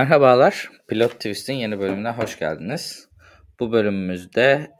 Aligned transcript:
Merhabalar, 0.00 0.70
Pilot 0.88 1.12
Twist'in 1.14 1.54
yeni 1.54 1.80
bölümüne 1.80 2.10
hoş 2.10 2.38
geldiniz. 2.38 3.08
Bu 3.60 3.72
bölümümüzde 3.72 4.70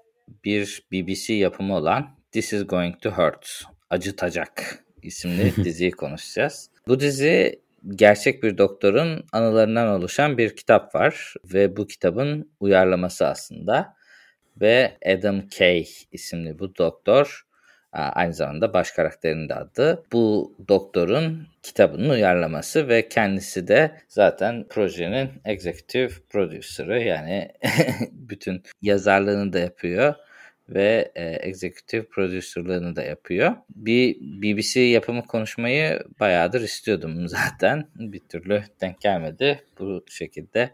bir 0.44 0.82
BBC 0.92 1.32
yapımı 1.34 1.76
olan 1.76 2.16
This 2.32 2.52
is 2.52 2.66
Going 2.66 3.00
to 3.00 3.10
Hurt, 3.10 3.62
Acıtacak 3.90 4.84
isimli 5.02 5.56
diziyi 5.64 5.90
konuşacağız. 5.90 6.70
Bu 6.88 7.00
dizi 7.00 7.62
gerçek 7.94 8.42
bir 8.42 8.58
doktorun 8.58 9.24
anılarından 9.32 9.88
oluşan 9.88 10.38
bir 10.38 10.56
kitap 10.56 10.94
var 10.94 11.34
ve 11.44 11.76
bu 11.76 11.86
kitabın 11.86 12.52
uyarlaması 12.60 13.26
aslında. 13.26 13.94
Ve 14.60 14.98
Adam 15.06 15.48
Kay 15.58 15.86
isimli 16.12 16.58
bu 16.58 16.76
doktor 16.76 17.42
aynı 17.92 18.34
zamanda 18.34 18.72
baş 18.72 18.90
karakterinin 18.90 19.48
de 19.48 19.54
adı. 19.54 20.02
Bu 20.12 20.54
doktorun 20.68 21.46
kitabının 21.62 22.08
uyarlaması 22.08 22.88
ve 22.88 23.08
kendisi 23.08 23.68
de 23.68 23.96
zaten 24.08 24.66
projenin 24.68 25.30
executive 25.44 26.10
producer'ı 26.30 27.02
yani 27.02 27.48
bütün 28.12 28.62
yazarlığını 28.82 29.52
da 29.52 29.58
yapıyor 29.58 30.14
ve 30.68 31.12
e, 31.14 31.24
executive 31.24 32.06
producer'lığını 32.06 32.96
da 32.96 33.02
yapıyor. 33.02 33.54
Bir 33.76 34.16
BBC 34.20 34.80
yapımı 34.80 35.26
konuşmayı 35.26 36.02
bayağıdır 36.20 36.60
istiyordum 36.60 37.28
zaten. 37.28 37.88
Bir 37.94 38.20
türlü 38.20 38.64
denk 38.80 39.00
gelmedi. 39.00 39.64
Bu 39.78 40.04
şekilde 40.08 40.70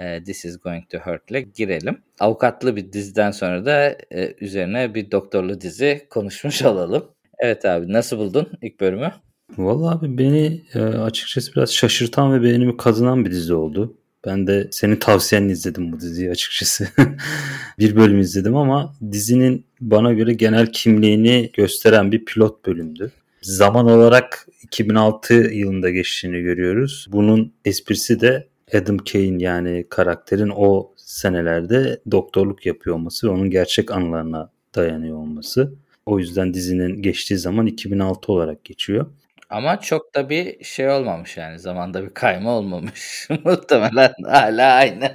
e, 0.00 0.24
This 0.24 0.44
is 0.44 0.60
Going 0.60 0.88
to 0.90 0.98
Hurt 0.98 1.30
ile 1.30 1.40
girelim. 1.40 1.98
Avukatlı 2.20 2.76
bir 2.76 2.92
diziden 2.92 3.30
sonra 3.30 3.66
da 3.66 3.96
e, 4.14 4.34
üzerine 4.40 4.94
bir 4.94 5.10
doktorlu 5.10 5.60
dizi 5.60 6.06
konuşmuş 6.10 6.62
olalım. 6.64 7.04
Evet 7.38 7.64
abi 7.64 7.92
nasıl 7.92 8.18
buldun 8.18 8.46
ilk 8.62 8.80
bölümü? 8.80 9.12
Vallahi 9.58 9.98
abi 9.98 10.18
beni 10.18 10.62
e, 10.74 10.80
açıkçası 10.80 11.52
biraz 11.56 11.74
şaşırtan 11.74 12.34
ve 12.34 12.42
beğenimi 12.42 12.76
kazanan 12.76 13.24
bir 13.24 13.30
dizi 13.30 13.54
oldu. 13.54 13.96
Ben 14.26 14.46
de 14.46 14.68
senin 14.70 14.96
tavsiyenle 14.96 15.52
izledim 15.52 15.92
bu 15.92 16.00
diziyi 16.00 16.30
açıkçası. 16.30 16.88
bir 17.78 17.96
bölüm 17.96 18.20
izledim 18.20 18.56
ama 18.56 18.94
dizinin 19.12 19.66
bana 19.80 20.12
göre 20.12 20.32
genel 20.32 20.72
kimliğini 20.72 21.50
gösteren 21.52 22.12
bir 22.12 22.24
pilot 22.24 22.66
bölümdü. 22.66 23.12
Zaman 23.42 23.86
olarak 23.86 24.48
2006 24.62 25.34
yılında 25.34 25.90
geçtiğini 25.90 26.40
görüyoruz. 26.40 27.06
Bunun 27.12 27.52
esprisi 27.64 28.20
de 28.20 28.48
Adam 28.74 28.98
Kane 28.98 29.42
yani 29.42 29.86
karakterin 29.90 30.52
o 30.56 30.92
senelerde 30.96 32.00
doktorluk 32.10 32.66
yapıyor 32.66 32.96
olması 32.96 33.26
ve 33.26 33.30
onun 33.30 33.50
gerçek 33.50 33.90
anılarına 33.90 34.50
dayanıyor 34.74 35.16
olması. 35.16 35.74
O 36.06 36.18
yüzden 36.18 36.54
dizinin 36.54 37.02
geçtiği 37.02 37.38
zaman 37.38 37.66
2006 37.66 38.32
olarak 38.32 38.64
geçiyor. 38.64 39.06
Ama 39.50 39.80
çok 39.80 40.14
da 40.14 40.30
bir 40.30 40.64
şey 40.64 40.88
olmamış 40.88 41.36
yani 41.36 41.58
zamanda 41.58 42.04
bir 42.04 42.10
kayma 42.10 42.50
olmamış. 42.50 43.28
Muhtemelen 43.44 44.12
hala 44.24 44.72
aynı. 44.72 45.10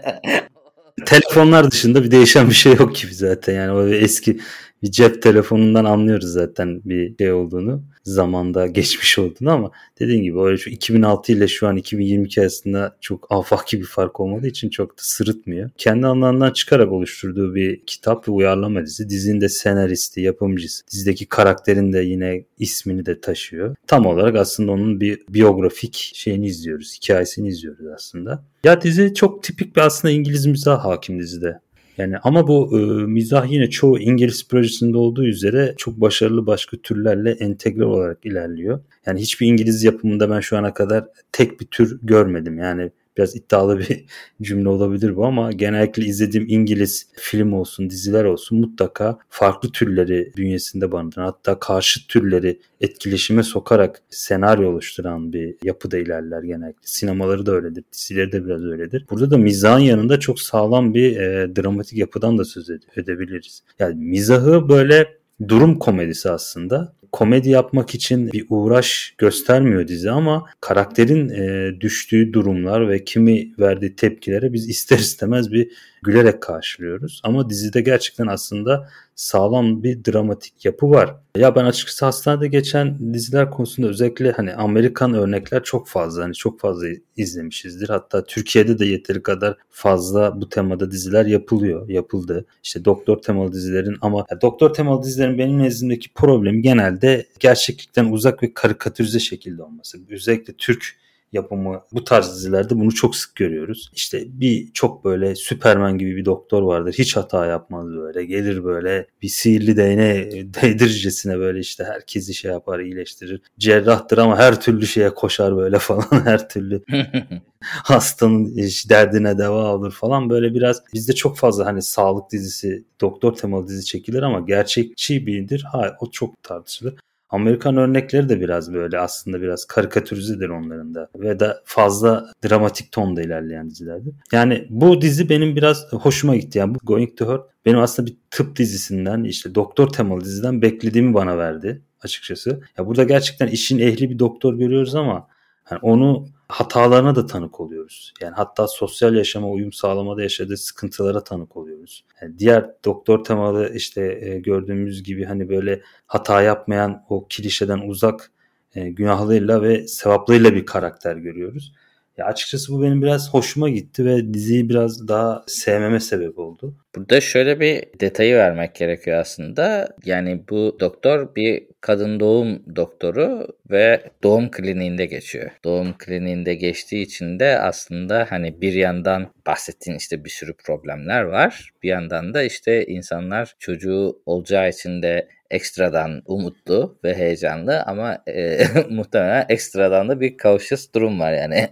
Telefonlar 1.05 1.71
dışında 1.71 2.03
bir 2.03 2.11
değişen 2.11 2.49
bir 2.49 2.53
şey 2.53 2.73
yok 2.73 2.95
gibi 2.95 3.13
zaten 3.13 3.53
yani 3.53 3.71
o 3.71 3.87
eski 3.87 4.39
bir 4.83 4.91
cep 4.91 5.21
telefonundan 5.21 5.85
anlıyoruz 5.85 6.31
zaten 6.31 6.81
bir 6.85 7.15
şey 7.17 7.33
olduğunu. 7.33 7.83
Zamanda 8.03 8.67
geçmiş 8.75 9.19
olduğunu 9.19 9.51
ama 9.51 9.71
dediğim 9.99 10.23
gibi 10.23 10.39
öyle 10.39 10.57
şu 10.57 10.69
2006 10.69 11.31
ile 11.31 11.47
şu 11.47 11.67
an 11.67 11.77
2022 11.77 12.41
arasında 12.41 12.97
çok 13.01 13.27
afaki 13.29 13.79
bir 13.79 13.85
fark 13.85 14.19
olmadığı 14.19 14.47
için 14.47 14.69
çok 14.69 14.91
da 14.91 15.01
sırıtmıyor. 15.01 15.69
Kendi 15.77 16.07
anlarından 16.07 16.51
çıkarak 16.51 16.91
oluşturduğu 16.91 17.55
bir 17.55 17.85
kitap 17.85 18.27
ve 18.27 18.31
uyarlama 18.31 18.85
dizi. 18.85 19.09
Dizinin 19.09 19.41
de 19.41 19.49
senaristi, 19.49 20.21
yapımcısı. 20.21 20.87
Dizideki 20.91 21.25
karakterin 21.25 21.93
de 21.93 21.99
yine 21.99 22.45
ismini 22.59 23.05
de 23.05 23.21
taşıyor. 23.21 23.75
Tam 23.87 24.05
olarak 24.05 24.35
aslında 24.35 24.71
onun 24.71 25.01
bir 25.01 25.19
biyografik 25.29 26.11
şeyini 26.15 26.47
izliyoruz. 26.47 26.99
Hikayesini 27.01 27.47
izliyoruz 27.47 27.85
aslında. 27.95 28.43
Ya 28.63 28.81
dizi 28.81 29.13
çok 29.13 29.43
tipik 29.43 29.75
bir 29.75 29.81
aslında 29.81 30.11
İngiliz 30.11 30.45
mizah 30.45 30.85
hakim 30.85 31.19
dizide. 31.19 31.59
Yani 31.97 32.17
ama 32.23 32.47
bu 32.47 32.79
e, 32.79 33.05
mizah 33.05 33.51
yine 33.51 33.69
çoğu 33.69 33.99
İngiliz 33.99 34.47
projesinde 34.47 34.97
olduğu 34.97 35.25
üzere 35.25 35.73
çok 35.77 36.01
başarılı 36.01 36.47
başka 36.47 36.77
türlerle 36.77 37.31
entegre 37.31 37.85
olarak 37.85 38.25
ilerliyor. 38.25 38.79
Yani 39.05 39.21
hiçbir 39.21 39.47
İngiliz 39.47 39.83
yapımında 39.83 40.29
ben 40.29 40.39
şu 40.39 40.57
ana 40.57 40.73
kadar 40.73 41.05
tek 41.31 41.59
bir 41.59 41.65
tür 41.65 41.99
görmedim. 42.03 42.59
Yani 42.59 42.91
biraz 43.17 43.35
iddialı 43.35 43.79
bir 43.79 44.05
cümle 44.41 44.69
olabilir 44.69 45.15
bu 45.15 45.25
ama 45.25 45.51
genellikle 45.51 46.05
izlediğim 46.05 46.45
İngiliz 46.49 47.07
film 47.15 47.53
olsun, 47.53 47.89
diziler 47.89 48.23
olsun 48.23 48.59
mutlaka 48.59 49.17
farklı 49.29 49.71
türleri 49.71 50.33
bünyesinde 50.37 50.91
barındıran 50.91 51.25
hatta 51.25 51.59
karşı 51.59 52.07
türleri 52.07 52.59
etkileşime 52.81 53.43
sokarak 53.43 54.01
senaryo 54.09 54.69
oluşturan 54.69 55.33
bir 55.33 55.55
yapıda 55.63 55.97
ilerler 55.97 56.43
genellikle. 56.43 56.81
Sinemaları 56.85 57.45
da 57.45 57.51
öyledir, 57.51 57.83
dizileri 57.93 58.31
de 58.31 58.45
biraz 58.45 58.63
öyledir. 58.63 59.05
Burada 59.09 59.31
da 59.31 59.37
mizahın 59.37 59.79
yanında 59.79 60.19
çok 60.19 60.41
sağlam 60.41 60.93
bir 60.93 61.17
e, 61.17 61.55
dramatik 61.55 61.97
yapıdan 61.97 62.37
da 62.37 62.45
söz 62.45 62.69
edebiliriz. 62.69 63.63
Yani 63.79 64.05
mizahı 64.05 64.69
böyle 64.69 65.07
durum 65.47 65.79
komedisi 65.79 66.29
aslında 66.29 66.93
komedi 67.15 67.49
yapmak 67.49 67.95
için 67.95 68.31
bir 68.31 68.45
uğraş 68.49 69.15
göstermiyor 69.17 69.87
dizi 69.87 70.11
ama 70.11 70.45
karakterin 70.61 71.29
e, 71.29 71.71
düştüğü 71.81 72.33
durumlar 72.33 72.89
ve 72.89 73.03
kimi 73.03 73.59
verdiği 73.59 73.95
tepkilere 73.95 74.53
biz 74.53 74.69
ister 74.69 74.97
istemez 74.97 75.51
bir 75.51 75.71
gülerek 76.05 76.41
karşılıyoruz. 76.41 77.21
Ama 77.23 77.49
dizide 77.49 77.81
gerçekten 77.81 78.27
aslında 78.27 78.89
sağlam 79.15 79.83
bir 79.83 80.05
dramatik 80.05 80.65
yapı 80.65 80.89
var. 80.89 81.15
Ya 81.37 81.55
ben 81.55 81.65
açıkçası 81.65 82.05
hastanede 82.05 82.47
geçen 82.47 83.13
diziler 83.13 83.51
konusunda 83.51 83.87
özellikle 83.87 84.31
hani 84.31 84.53
Amerikan 84.53 85.13
örnekler 85.13 85.63
çok 85.63 85.87
fazla. 85.87 86.23
Hani 86.23 86.33
çok 86.33 86.59
fazla 86.59 86.87
izlemişizdir. 87.17 87.89
Hatta 87.89 88.23
Türkiye'de 88.23 88.79
de 88.79 88.85
yeteri 88.85 89.23
kadar 89.23 89.57
fazla 89.69 90.41
bu 90.41 90.49
temada 90.49 90.91
diziler 90.91 91.25
yapılıyor. 91.25 91.89
Yapıldı. 91.89 92.45
İşte 92.63 92.85
doktor 92.85 93.21
temalı 93.21 93.53
dizilerin 93.53 93.97
ama 94.01 94.25
doktor 94.41 94.73
temalı 94.73 95.03
dizilerin 95.03 95.37
benim 95.37 95.59
nezdimdeki 95.59 96.13
problemi 96.13 96.61
genelde 96.61 97.25
gerçeklikten 97.39 98.05
uzak 98.05 98.43
ve 98.43 98.53
karikatürize 98.53 99.19
şekilde 99.19 99.63
olması. 99.63 99.97
Özellikle 100.09 100.53
Türk 100.53 101.04
yapımı 101.35 101.81
bu 101.91 102.03
tarz 102.03 102.35
dizilerde 102.35 102.75
bunu 102.75 102.91
çok 102.91 103.15
sık 103.15 103.35
görüyoruz. 103.35 103.91
İşte 103.93 104.23
bir 104.27 104.71
çok 104.73 105.05
böyle 105.05 105.35
Süperman 105.35 105.97
gibi 105.97 106.15
bir 106.15 106.25
doktor 106.25 106.61
vardır. 106.61 106.93
Hiç 106.97 107.15
hata 107.15 107.45
yapmaz 107.45 107.87
böyle. 107.87 108.25
Gelir 108.25 108.63
böyle 108.63 109.07
bir 109.21 109.27
sihirli 109.27 109.77
değne 109.77 110.31
değdiricesine 110.61 111.39
böyle 111.39 111.59
işte 111.59 111.83
herkesi 111.83 112.33
şey 112.33 112.51
yapar 112.51 112.79
iyileştirir. 112.79 113.41
Cerrahtır 113.59 114.17
ama 114.17 114.37
her 114.37 114.61
türlü 114.61 114.87
şeye 114.87 115.13
koşar 115.13 115.57
böyle 115.57 115.79
falan 115.79 116.25
her 116.25 116.49
türlü 116.49 116.83
hastanın 117.61 118.57
derdine 118.89 119.37
deva 119.37 119.75
olur 119.75 119.91
falan 119.91 120.29
böyle 120.29 120.53
biraz 120.53 120.81
bizde 120.93 121.13
çok 121.13 121.37
fazla 121.37 121.65
hani 121.65 121.81
sağlık 121.81 122.31
dizisi 122.31 122.83
doktor 123.01 123.35
temalı 123.35 123.67
dizi 123.67 123.85
çekilir 123.85 124.21
ama 124.23 124.39
gerçekçi 124.39 125.27
birdir. 125.27 125.65
Hayır 125.71 125.93
o 125.99 126.11
çok 126.11 126.43
tartışılır. 126.43 126.95
Amerikan 127.29 127.77
örnekleri 127.77 128.29
de 128.29 128.41
biraz 128.41 128.73
böyle 128.73 128.99
aslında 128.99 129.41
biraz 129.41 129.65
karikatürizedir 129.65 130.49
onların 130.49 130.95
da 130.95 131.09
ve 131.15 131.39
de 131.39 131.53
fazla 131.65 132.31
dramatik 132.49 132.91
tonda 132.91 133.21
ilerleyen 133.21 133.69
dizilerdir. 133.69 134.13
Yani 134.31 134.67
bu 134.69 135.01
dizi 135.01 135.29
benim 135.29 135.55
biraz 135.55 135.93
hoşuma 135.93 136.35
gitti. 136.35 136.57
Yani 136.57 136.75
bu 136.75 136.79
Going 136.83 137.17
to 137.17 137.25
Hurt 137.25 137.45
benim 137.65 137.79
aslında 137.79 138.07
bir 138.07 138.17
tıp 138.31 138.55
dizisinden 138.55 139.23
işte 139.23 139.55
doktor 139.55 139.87
temalı 139.87 140.23
diziden 140.23 140.61
beklediğimi 140.61 141.13
bana 141.13 141.37
verdi 141.37 141.81
açıkçası. 142.01 142.61
Ya 142.77 142.87
burada 142.87 143.03
gerçekten 143.03 143.47
işin 143.47 143.79
ehli 143.79 144.09
bir 144.09 144.19
doktor 144.19 144.53
görüyoruz 144.53 144.95
ama 144.95 145.27
yani 145.71 145.79
onu 145.81 146.27
hatalarına 146.47 147.15
da 147.15 147.25
tanık 147.25 147.59
oluyoruz. 147.59 148.13
Yani 148.21 148.33
hatta 148.35 148.67
sosyal 148.67 149.15
yaşama 149.15 149.49
uyum 149.49 149.73
sağlamada 149.73 150.21
yaşadığı 150.21 150.57
sıkıntılara 150.57 151.23
tanık 151.23 151.57
oluyoruz. 151.57 152.05
Yani 152.21 152.39
diğer 152.39 152.71
doktor 152.85 153.23
temalı 153.23 153.71
işte 153.73 154.19
e, 154.21 154.39
gördüğümüz 154.39 155.03
gibi 155.03 155.25
hani 155.25 155.49
böyle 155.49 155.81
hata 156.07 156.41
yapmayan 156.41 157.03
o 157.09 157.27
klişeden 157.29 157.79
uzak 157.79 158.31
e, 158.75 158.89
günahlıyla 158.89 159.61
ve 159.61 159.87
sevaplıyla 159.87 160.53
bir 160.53 160.65
karakter 160.65 161.15
görüyoruz. 161.15 161.73
Ya 162.17 162.25
açıkçası 162.25 162.73
bu 162.73 162.81
benim 162.83 163.01
biraz 163.01 163.33
hoşuma 163.33 163.69
gitti 163.69 164.05
ve 164.05 164.33
diziyi 164.33 164.69
biraz 164.69 165.07
daha 165.07 165.43
sevmeme 165.47 165.99
sebep 165.99 166.39
oldu. 166.39 166.75
Burada 166.95 167.21
şöyle 167.21 167.59
bir 167.59 167.83
detayı 167.99 168.35
vermek 168.35 168.75
gerekiyor 168.75 169.17
aslında. 169.17 169.95
Yani 170.05 170.43
bu 170.49 170.77
doktor 170.79 171.35
bir 171.35 171.67
kadın 171.81 172.19
doğum 172.19 172.75
doktoru 172.75 173.47
ve 173.71 174.03
doğum 174.23 174.51
kliniğinde 174.51 175.05
geçiyor. 175.05 175.51
Doğum 175.63 175.97
kliniğinde 175.97 176.55
geçtiği 176.55 177.01
için 177.01 177.39
de 177.39 177.59
aslında 177.59 178.25
hani 178.29 178.61
bir 178.61 178.73
yandan 178.73 179.27
bahsettiğin 179.47 179.97
işte 179.97 180.25
bir 180.25 180.29
sürü 180.29 180.53
problemler 180.53 181.21
var. 181.21 181.69
Bir 181.83 181.89
yandan 181.89 182.33
da 182.33 182.43
işte 182.43 182.85
insanlar 182.85 183.55
çocuğu 183.59 184.21
olacağı 184.25 184.69
için 184.69 185.01
de 185.01 185.27
ekstradan 185.51 186.21
umutlu 186.25 186.99
ve 187.03 187.15
heyecanlı 187.17 187.83
ama 187.83 188.17
e, 188.27 188.59
muhtemelen 188.89 189.45
ekstradan 189.49 190.09
da 190.09 190.21
bir 190.21 190.37
cautious 190.37 190.93
durum 190.95 191.19
var 191.19 191.33
yani 191.33 191.55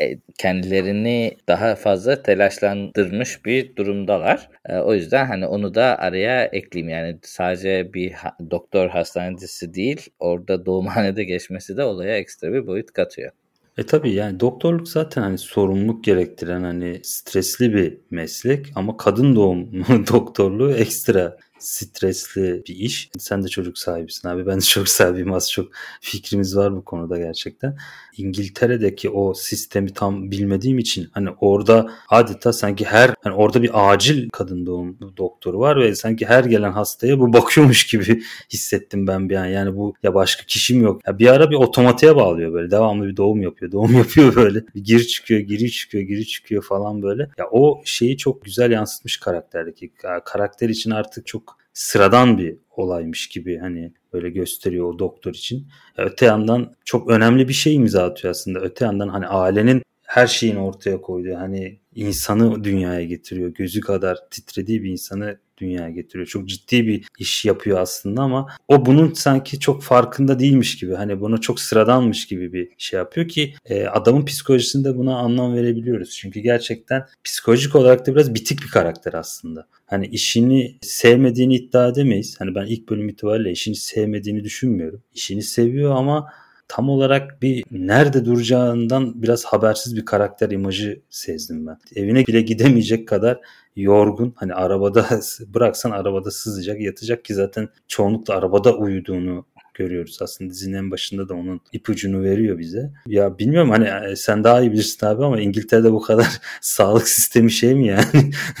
e, 0.00 0.18
kendilerini 0.38 1.36
daha 1.48 1.74
fazla 1.74 2.22
telaşlandırmış 2.22 3.44
bir 3.44 3.76
durumdalar. 3.76 4.48
E, 4.68 4.76
o 4.76 4.94
yüzden 4.94 5.26
hani 5.26 5.46
onu 5.46 5.74
da 5.74 5.98
araya 5.98 6.44
ekleyeyim 6.44 6.88
yani 6.88 7.18
sadece 7.22 7.94
bir 7.94 8.12
ha- 8.12 8.36
doktor 8.50 8.88
hastanesi 8.88 9.74
değil 9.74 10.10
orada 10.18 10.66
doğumhanede 10.66 11.24
geçmesi 11.24 11.76
de 11.76 11.84
olaya 11.84 12.16
ekstra 12.16 12.52
bir 12.52 12.66
boyut 12.66 12.92
katıyor. 12.92 13.32
E 13.78 13.86
tabii 13.86 14.12
yani 14.12 14.40
doktorluk 14.40 14.88
zaten 14.88 15.22
hani 15.22 15.38
sorumluluk 15.38 16.04
gerektiren 16.04 16.62
hani 16.62 17.00
stresli 17.02 17.74
bir 17.74 17.98
meslek 18.10 18.72
ama 18.74 18.96
kadın 18.96 19.36
doğum 19.36 19.72
doktorluğu 20.12 20.72
ekstra 20.72 21.36
stresli 21.64 22.62
bir 22.68 22.76
iş. 22.76 23.10
Sen 23.18 23.42
de 23.44 23.48
çocuk 23.48 23.78
sahibisin 23.78 24.28
abi. 24.28 24.46
Ben 24.46 24.56
de 24.56 24.64
çocuk 24.64 24.88
sahibiyim. 24.88 25.32
Az 25.32 25.50
çok 25.50 25.68
fikrimiz 26.00 26.56
var 26.56 26.76
bu 26.76 26.84
konuda 26.84 27.18
gerçekten. 27.18 27.76
İngiltere'deki 28.16 29.10
o 29.10 29.34
sistemi 29.34 29.92
tam 29.92 30.30
bilmediğim 30.30 30.78
için 30.78 31.08
hani 31.12 31.28
orada 31.40 31.90
adeta 32.08 32.52
sanki 32.52 32.84
her 32.84 33.14
hani 33.22 33.34
orada 33.34 33.62
bir 33.62 33.70
acil 33.74 34.28
kadın 34.28 34.66
doğum 34.66 34.98
doktoru 35.16 35.58
var 35.58 35.80
ve 35.80 35.94
sanki 35.94 36.26
her 36.26 36.44
gelen 36.44 36.72
hastaya 36.72 37.20
bu 37.20 37.32
bakıyormuş 37.32 37.86
gibi 37.86 38.22
hissettim 38.52 39.06
ben 39.06 39.28
bir 39.28 39.36
an. 39.36 39.46
Yani 39.46 39.76
bu 39.76 39.94
ya 40.02 40.14
başka 40.14 40.44
kişim 40.46 40.82
yok. 40.82 41.00
Ya 41.06 41.18
bir 41.18 41.26
ara 41.28 41.50
bir 41.50 41.56
otomatiğe 41.56 42.16
bağlıyor 42.16 42.52
böyle. 42.52 42.70
Devamlı 42.70 43.06
bir 43.06 43.16
doğum 43.16 43.42
yapıyor. 43.42 43.72
Doğum 43.72 43.94
yapıyor 43.98 44.34
böyle. 44.34 44.64
Bir 44.74 44.84
gir 44.84 45.04
çıkıyor, 45.04 45.40
giri 45.40 45.70
çıkıyor, 45.70 46.04
giri 46.04 46.26
çıkıyor 46.26 46.62
falan 46.62 47.02
böyle. 47.02 47.22
Ya 47.38 47.48
o 47.50 47.82
şeyi 47.84 48.16
çok 48.16 48.44
güzel 48.44 48.70
yansıtmış 48.70 49.16
karakterdeki. 49.16 49.92
Karakter 50.24 50.68
için 50.68 50.90
artık 50.90 51.26
çok 51.26 51.53
sıradan 51.74 52.38
bir 52.38 52.56
olaymış 52.76 53.28
gibi 53.28 53.58
hani 53.58 53.92
böyle 54.12 54.30
gösteriyor 54.30 54.94
o 54.94 54.98
doktor 54.98 55.34
için. 55.34 55.68
Öte 55.96 56.26
yandan 56.26 56.74
çok 56.84 57.10
önemli 57.10 57.48
bir 57.48 57.54
şey 57.54 57.74
imza 57.74 58.04
atıyor 58.04 58.30
aslında. 58.30 58.60
Öte 58.60 58.84
yandan 58.84 59.08
hani 59.08 59.26
ailenin 59.26 59.82
her 60.04 60.26
şeyini 60.26 60.58
ortaya 60.58 61.00
koyduğu 61.00 61.36
hani 61.36 61.78
insanı 61.94 62.64
dünyaya 62.64 63.04
getiriyor. 63.04 63.48
Gözü 63.48 63.80
kadar 63.80 64.18
titrediği 64.30 64.82
bir 64.82 64.90
insanı 64.90 65.38
dünyaya 65.58 65.90
getiriyor. 65.90 66.26
Çok 66.26 66.48
ciddi 66.48 66.86
bir 66.86 67.04
iş 67.18 67.44
yapıyor 67.44 67.78
aslında 67.78 68.22
ama 68.22 68.48
o 68.68 68.86
bunun 68.86 69.12
sanki 69.12 69.60
çok 69.60 69.82
farkında 69.82 70.38
değilmiş 70.38 70.76
gibi. 70.76 70.94
Hani 70.94 71.20
bunu 71.20 71.40
çok 71.40 71.60
sıradanmış 71.60 72.26
gibi 72.26 72.52
bir 72.52 72.68
şey 72.78 72.98
yapıyor 72.98 73.28
ki 73.28 73.54
e, 73.64 73.86
adamın 73.86 74.24
psikolojisinde 74.24 74.96
buna 74.96 75.16
anlam 75.16 75.54
verebiliyoruz. 75.54 76.10
Çünkü 76.10 76.40
gerçekten 76.40 77.06
psikolojik 77.24 77.76
olarak 77.76 78.06
da 78.06 78.14
biraz 78.14 78.34
bitik 78.34 78.62
bir 78.62 78.68
karakter 78.68 79.12
aslında. 79.12 79.66
Hani 79.86 80.06
işini 80.06 80.78
sevmediğini 80.82 81.54
iddia 81.54 81.88
edemeyiz. 81.88 82.36
Hani 82.38 82.54
ben 82.54 82.66
ilk 82.66 82.88
bölüm 82.88 83.08
itibariyle 83.08 83.50
işini 83.50 83.76
sevmediğini 83.76 84.44
düşünmüyorum. 84.44 85.02
İşini 85.14 85.42
seviyor 85.42 85.96
ama 85.96 86.26
tam 86.68 86.88
olarak 86.88 87.42
bir 87.42 87.64
nerede 87.70 88.24
duracağından 88.24 89.22
biraz 89.22 89.44
habersiz 89.44 89.96
bir 89.96 90.04
karakter 90.04 90.50
imajı 90.50 91.02
sezdim 91.10 91.66
ben. 91.66 91.78
Evine 91.96 92.26
bile 92.26 92.40
gidemeyecek 92.40 93.08
kadar 93.08 93.40
yorgun. 93.76 94.32
Hani 94.36 94.54
arabada 94.54 95.06
bıraksan 95.46 95.90
arabada 95.90 96.30
sızacak 96.30 96.80
yatacak 96.80 97.24
ki 97.24 97.34
zaten 97.34 97.68
çoğunlukla 97.88 98.34
arabada 98.34 98.76
uyuduğunu 98.76 99.46
görüyoruz 99.74 100.18
aslında 100.20 100.50
dizinin 100.50 100.76
en 100.76 100.90
başında 100.90 101.28
da 101.28 101.34
onun 101.34 101.60
ipucunu 101.72 102.22
veriyor 102.22 102.58
bize. 102.58 102.90
Ya 103.06 103.38
bilmiyorum 103.38 103.70
hani 103.70 104.10
e, 104.10 104.16
sen 104.16 104.44
daha 104.44 104.60
iyi 104.60 104.72
bilirsin 104.72 105.06
abi 105.06 105.24
ama 105.24 105.40
İngiltere'de 105.40 105.92
bu 105.92 106.02
kadar 106.02 106.26
sağlık 106.60 107.08
sistemi 107.08 107.50
şey 107.50 107.74
mi 107.74 107.86
yani? 107.86 108.04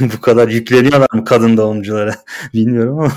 bu 0.00 0.20
kadar 0.20 0.48
yükleniyorlar 0.48 1.08
mı 1.12 1.24
kadın 1.24 1.56
doğumculara? 1.56 2.14
bilmiyorum 2.54 2.98
ama. 2.98 3.12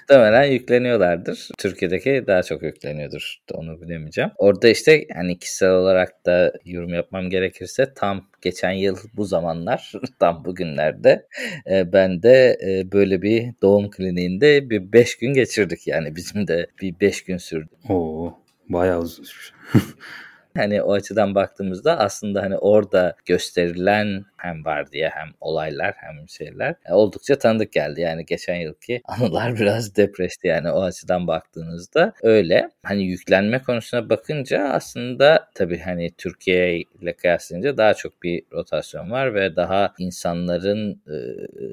Muhtemelen 0.00 0.44
yükleniyorlardır. 0.44 1.48
Türkiye'deki 1.58 2.24
daha 2.26 2.42
çok 2.42 2.62
yükleniyordur. 2.62 3.36
Onu 3.52 3.80
bilemeyeceğim. 3.80 4.30
Orada 4.36 4.68
işte 4.68 5.06
hani 5.14 5.38
kişisel 5.38 5.70
olarak 5.70 6.26
da 6.26 6.52
yorum 6.64 6.94
yapmam 6.94 7.30
gerekirse 7.30 7.92
tam 7.94 8.28
geçen 8.42 8.70
yıl 8.70 8.96
bu 9.16 9.24
zamanlar 9.24 9.92
tam 10.20 10.44
bugünlerde 10.44 11.26
e, 11.70 11.92
ben 11.92 12.22
de 12.22 12.58
e, 12.66 12.92
böyle 12.92 13.22
bir 13.22 13.44
doğum 13.62 13.90
kliniğinde 13.90 14.70
bir 14.70 14.92
5 14.92 15.18
gün 15.18 15.32
geçirdik 15.32 15.86
yani 15.86 16.16
bizim 16.16 16.48
de 16.48 16.66
bir 16.82 16.97
5 17.00 17.24
gün 17.24 17.36
sürdü. 17.36 17.68
Oo 17.88 18.34
bayağı 18.68 19.00
uzun 19.00 19.24
Hani 20.56 20.82
o 20.82 20.92
açıdan 20.92 21.34
baktığımızda 21.34 21.98
aslında 21.98 22.42
hani 22.42 22.58
orada 22.58 23.16
gösterilen 23.26 24.24
hem 24.38 24.64
var 24.64 24.92
diye 24.92 25.08
hem 25.08 25.28
olaylar 25.40 25.94
hem 25.96 26.28
şeyler 26.28 26.74
e, 26.86 26.92
oldukça 26.92 27.38
tanıdık 27.38 27.72
geldi. 27.72 28.00
Yani 28.00 28.26
geçen 28.26 28.54
yılki 28.54 29.00
anılar 29.08 29.56
biraz 29.56 29.96
depreşti 29.96 30.48
yani 30.48 30.70
o 30.70 30.82
açıdan 30.82 31.26
baktığınızda 31.26 32.12
öyle. 32.22 32.70
Hani 32.82 33.04
yüklenme 33.04 33.62
konusuna 33.62 34.10
bakınca 34.10 34.64
aslında 34.64 35.48
tabii 35.54 35.78
hani 35.78 36.10
Türkiye 36.18 36.78
ile 36.78 37.12
kıyaslayınca 37.16 37.76
daha 37.76 37.94
çok 37.94 38.22
bir 38.22 38.42
rotasyon 38.52 39.10
var 39.10 39.34
ve 39.34 39.56
daha 39.56 39.94
insanların 39.98 41.02
e, 41.06 41.16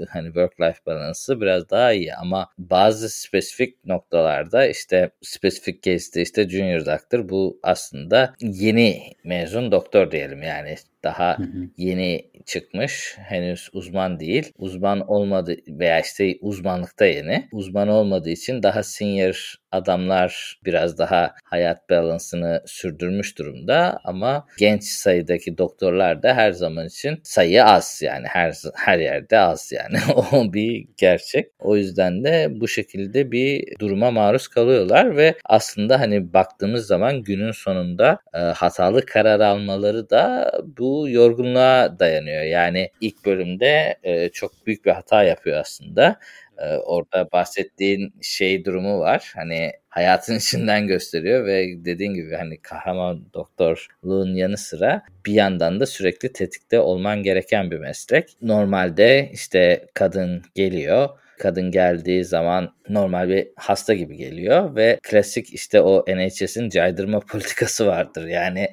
hani 0.10 0.28
work-life 0.28 0.86
balansı 0.86 1.42
biraz 1.42 1.70
daha 1.70 1.92
iyi 1.92 2.14
ama 2.16 2.50
bazı 2.58 3.10
spesifik 3.10 3.86
noktalarda 3.86 4.68
işte 4.68 5.10
spesifik 5.22 5.84
case'de 5.84 6.22
işte 6.22 6.50
junior 6.50 6.86
doctor 6.86 7.30
bu 7.30 7.60
aslında 7.64 8.34
yeni 8.40 9.02
mezun 9.24 9.72
doktor 9.72 10.12
diyelim 10.12 10.44
yani 10.44 10.76
daha 11.06 11.38
hı 11.38 11.44
hı. 11.44 11.70
yeni 11.78 12.32
çıkmış. 12.46 13.16
Henüz 13.18 13.70
uzman 13.74 14.20
değil. 14.20 14.52
Uzman 14.58 15.08
olmadı 15.08 15.56
veya 15.68 16.02
işte 16.02 16.38
uzmanlıkta 16.42 17.06
yeni. 17.06 17.48
Uzman 17.52 17.88
olmadığı 17.88 18.30
için 18.30 18.64
daha 18.64 18.84
senior 18.84 19.56
adamlar 19.76 20.60
biraz 20.66 20.98
daha 20.98 21.36
hayat 21.44 21.90
balansını 21.90 22.64
sürdürmüş 22.66 23.38
durumda 23.38 24.00
ama 24.04 24.48
genç 24.60 24.84
sayıdaki 24.84 25.58
doktorlar 25.58 26.24
da 26.24 26.34
her 26.34 26.52
zaman 26.52 26.86
için 26.88 27.20
sayı 27.24 27.66
az 27.66 28.02
yani 28.04 28.28
her 28.28 28.54
her 28.76 29.00
yerde 29.00 29.40
az 29.40 29.72
yani 29.72 29.98
o 30.32 30.54
bir 30.54 30.88
gerçek. 30.98 31.52
O 31.60 31.78
yüzden 31.78 32.24
de 32.24 32.48
bu 32.50 32.68
şekilde 32.68 33.32
bir 33.32 33.80
duruma 33.80 34.12
maruz 34.12 34.48
kalıyorlar 34.48 35.18
ve 35.18 35.36
aslında 35.46 36.00
hani 36.00 36.34
baktığımız 36.34 36.88
zaman 36.88 37.24
günün 37.24 37.52
sonunda 37.52 38.20
e, 38.34 38.38
hatalı 38.38 39.06
karar 39.06 39.40
almaları 39.40 40.10
da 40.10 40.52
bu 40.78 41.10
yorgunluğa 41.10 42.00
dayanıyor. 42.00 42.44
Yani 42.44 42.90
ilk 43.02 43.26
bölümde 43.26 43.96
e, 44.04 44.30
çok 44.30 44.66
büyük 44.68 44.86
bir 44.86 44.92
hata 44.92 45.24
yapıyor 45.24 45.60
aslında. 45.60 46.20
E, 46.58 46.76
orada 46.78 47.30
bahsettiğin 47.32 48.14
şey 48.22 48.66
durumu 48.66 49.00
var. 49.00 49.32
Hani 49.36 49.72
hayatın 49.90 50.36
içinden 50.38 50.88
gösteriyor 50.88 51.46
ve 51.46 51.86
dediğin 51.86 52.14
gibi 52.14 52.36
hani 52.36 52.62
kahraman 52.62 53.26
doktorluğun 53.34 54.36
yanı 54.36 54.58
sıra 54.58 55.04
bir 55.26 55.34
yandan 55.34 55.80
da 55.80 55.86
sürekli 55.86 56.34
tetikte 56.34 56.80
olman 56.80 57.24
gereken 57.24 57.72
bir 57.72 57.80
meslek. 57.80 58.38
Normalde 58.42 59.30
işte 59.34 59.88
kadın 59.94 60.44
geliyor 60.56 61.10
kadın 61.40 61.72
geldiği 61.72 62.26
zaman 62.26 62.76
normal 62.90 63.30
bir 63.30 63.48
hasta 63.56 63.94
gibi 63.94 64.18
geliyor 64.18 64.76
ve 64.76 65.00
klasik 65.04 65.54
işte 65.54 65.82
o 65.82 66.06
NHS'in 66.08 66.70
caydırma 66.70 67.20
politikası 67.32 67.88
vardır. 67.88 68.28
Yani 68.28 68.68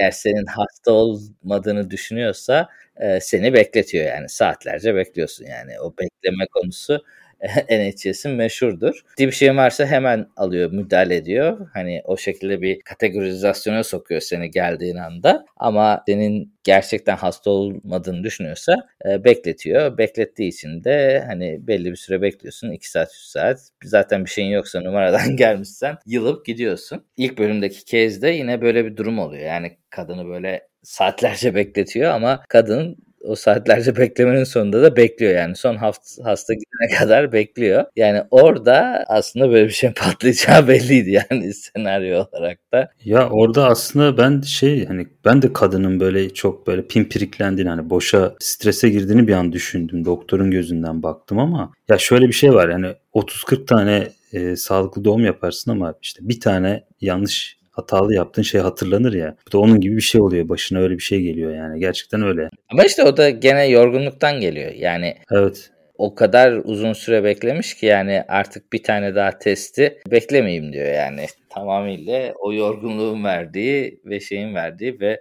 eğer 0.00 0.10
senin 0.10 0.46
hasta 0.46 0.92
olmadığını 0.92 1.90
düşünüyorsa 1.90 2.68
e, 2.96 3.20
seni 3.20 3.52
bekletiyor 3.52 4.04
yani 4.06 4.28
saatlerce 4.28 4.94
bekliyorsun 4.94 5.46
yani 5.46 5.80
o 5.80 5.94
bekleme 5.98 6.46
konusu 6.46 7.04
NHS'in 7.70 8.32
meşhurdur. 8.32 8.94
Ciddi 9.10 9.26
bir 9.26 9.32
şey 9.32 9.56
varsa 9.56 9.86
hemen 9.86 10.26
alıyor, 10.36 10.72
müdahale 10.72 11.16
ediyor. 11.16 11.68
Hani 11.74 12.02
o 12.04 12.16
şekilde 12.16 12.62
bir 12.62 12.80
kategorizasyona 12.80 13.84
sokuyor 13.84 14.20
seni 14.20 14.50
geldiğin 14.50 14.96
anda. 14.96 15.44
Ama 15.56 16.02
senin 16.06 16.54
gerçekten 16.64 17.16
hasta 17.16 17.50
olmadığını 17.50 18.24
düşünüyorsa 18.24 18.76
e, 19.08 19.24
bekletiyor. 19.24 19.98
Beklettiği 19.98 20.48
için 20.48 20.84
de 20.84 21.24
hani 21.26 21.66
belli 21.66 21.90
bir 21.90 21.96
süre 21.96 22.22
bekliyorsun. 22.22 22.70
2 22.70 22.90
saat 22.90 23.10
3 23.10 23.16
saat. 23.16 23.68
Zaten 23.84 24.24
bir 24.24 24.30
şeyin 24.30 24.50
yoksa 24.50 24.80
numaradan 24.80 25.36
gelmişsen 25.36 25.96
yılıp 26.06 26.46
gidiyorsun. 26.46 27.04
İlk 27.16 27.38
bölümdeki 27.38 27.84
kezde 27.84 28.28
yine 28.28 28.62
böyle 28.62 28.84
bir 28.84 28.96
durum 28.96 29.18
oluyor. 29.18 29.42
Yani 29.42 29.78
kadını 29.90 30.28
böyle 30.28 30.68
saatlerce 30.82 31.54
bekletiyor 31.54 32.10
ama 32.10 32.42
kadın 32.48 32.96
o 33.24 33.34
saatlerce 33.34 33.96
beklemenin 33.96 34.44
sonunda 34.44 34.82
da 34.82 34.96
bekliyor 34.96 35.34
yani. 35.34 35.56
Son 35.56 35.76
hafta, 35.76 36.24
hasta 36.24 36.54
gidene 36.54 36.98
kadar 36.98 37.32
bekliyor. 37.32 37.84
Yani 37.96 38.22
orada 38.30 39.04
aslında 39.08 39.50
böyle 39.50 39.66
bir 39.66 39.72
şey 39.72 39.92
patlayacağı 39.96 40.68
belliydi 40.68 41.10
yani 41.10 41.54
senaryo 41.76 42.24
olarak 42.32 42.58
da. 42.72 42.90
Ya 43.04 43.28
orada 43.30 43.66
aslında 43.66 44.18
ben 44.18 44.40
şey 44.40 44.86
hani 44.86 45.06
ben 45.24 45.42
de 45.42 45.52
kadının 45.52 46.00
böyle 46.00 46.34
çok 46.34 46.66
böyle 46.66 46.86
pimpiriklendiğini 46.86 47.70
hani 47.70 47.90
boşa 47.90 48.34
strese 48.38 48.88
girdiğini 48.88 49.28
bir 49.28 49.32
an 49.32 49.52
düşündüm. 49.52 50.04
Doktorun 50.04 50.50
gözünden 50.50 51.02
baktım 51.02 51.38
ama 51.38 51.72
ya 51.88 51.98
şöyle 51.98 52.28
bir 52.28 52.32
şey 52.32 52.54
var 52.54 52.68
yani 52.68 52.86
30-40 53.14 53.66
tane 53.66 54.08
e, 54.32 54.56
sağlıklı 54.56 55.04
doğum 55.04 55.24
yaparsın 55.24 55.70
ama 55.70 55.94
işte 56.02 56.20
bir 56.22 56.40
tane 56.40 56.84
yanlış 57.00 57.56
hatalı 57.76 58.14
yaptığın 58.14 58.42
şey 58.42 58.60
hatırlanır 58.60 59.12
ya. 59.12 59.36
Bu 59.48 59.52
da 59.52 59.58
onun 59.58 59.80
gibi 59.80 59.96
bir 59.96 60.00
şey 60.00 60.20
oluyor. 60.20 60.48
Başına 60.48 60.78
öyle 60.78 60.94
bir 60.94 61.02
şey 61.02 61.20
geliyor 61.20 61.54
yani. 61.56 61.80
Gerçekten 61.80 62.22
öyle. 62.22 62.50
Ama 62.68 62.84
işte 62.84 63.02
o 63.02 63.16
da 63.16 63.30
gene 63.30 63.66
yorgunluktan 63.66 64.40
geliyor. 64.40 64.72
Yani 64.72 65.16
Evet. 65.30 65.70
O 65.98 66.14
kadar 66.14 66.52
uzun 66.52 66.92
süre 66.92 67.24
beklemiş 67.24 67.74
ki 67.74 67.86
yani 67.86 68.24
artık 68.28 68.72
bir 68.72 68.82
tane 68.82 69.14
daha 69.14 69.38
testi 69.38 69.98
beklemeyeyim 70.10 70.72
diyor 70.72 70.92
yani. 70.92 71.26
Tamamıyla 71.50 72.34
o 72.40 72.52
yorgunluğun 72.52 73.24
verdiği 73.24 74.00
ve 74.04 74.20
şeyin 74.20 74.54
verdiği 74.54 75.00
ve 75.00 75.20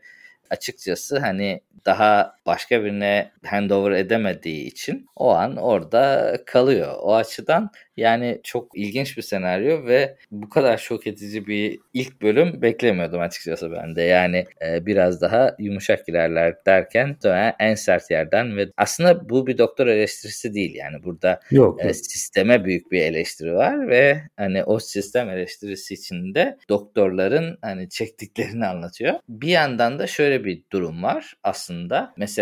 açıkçası 0.49 1.19
hani 1.19 1.61
daha 1.85 2.35
başka 2.45 2.83
birine 2.83 3.31
handover 3.45 3.91
edemediği 3.91 4.65
için 4.67 5.05
o 5.15 5.29
an 5.29 5.55
orada 5.57 6.37
kalıyor. 6.45 6.93
O 7.01 7.15
açıdan 7.15 7.71
Yani 7.97 8.39
çok 8.43 8.77
ilginç 8.77 9.17
bir 9.17 9.21
senaryo 9.21 9.85
ve 9.85 10.17
bu 10.31 10.49
kadar 10.49 10.77
şok 10.77 11.07
edici 11.07 11.47
bir 11.47 11.79
ilk 11.93 12.21
bölüm 12.21 12.61
beklemiyordum 12.61 13.19
açıkçası 13.21 13.71
ben 13.71 13.95
de. 13.95 14.01
Yani 14.01 14.45
e, 14.65 14.85
biraz 14.85 15.21
daha 15.21 15.55
yumuşak 15.59 16.05
girerler 16.07 16.55
derken 16.65 17.17
en 17.59 17.75
sert 17.75 18.11
yerden 18.11 18.57
ve 18.57 18.69
aslında 18.77 19.29
bu 19.29 19.47
bir 19.47 19.57
doktor 19.57 19.87
eleştirisi 19.87 20.53
değil 20.53 20.75
yani 20.75 21.03
burada 21.03 21.39
yok, 21.51 21.85
e, 21.85 21.93
sisteme 21.93 22.65
büyük 22.65 22.91
bir 22.91 23.01
eleştiri 23.01 23.53
var 23.55 23.87
ve 23.87 24.21
hani 24.37 24.63
o 24.63 24.79
sistem 24.79 25.29
eleştirisi 25.29 25.93
içinde 25.93 26.57
doktorların 26.69 27.57
hani 27.61 27.89
çektiklerini 27.89 28.65
anlatıyor. 28.65 29.13
Bir 29.29 29.47
yandan 29.47 29.99
da 29.99 30.07
şöyle 30.07 30.45
bir 30.45 30.63
durum 30.71 31.03
var 31.03 31.33
aslında. 31.43 32.13
Mesela 32.17 32.32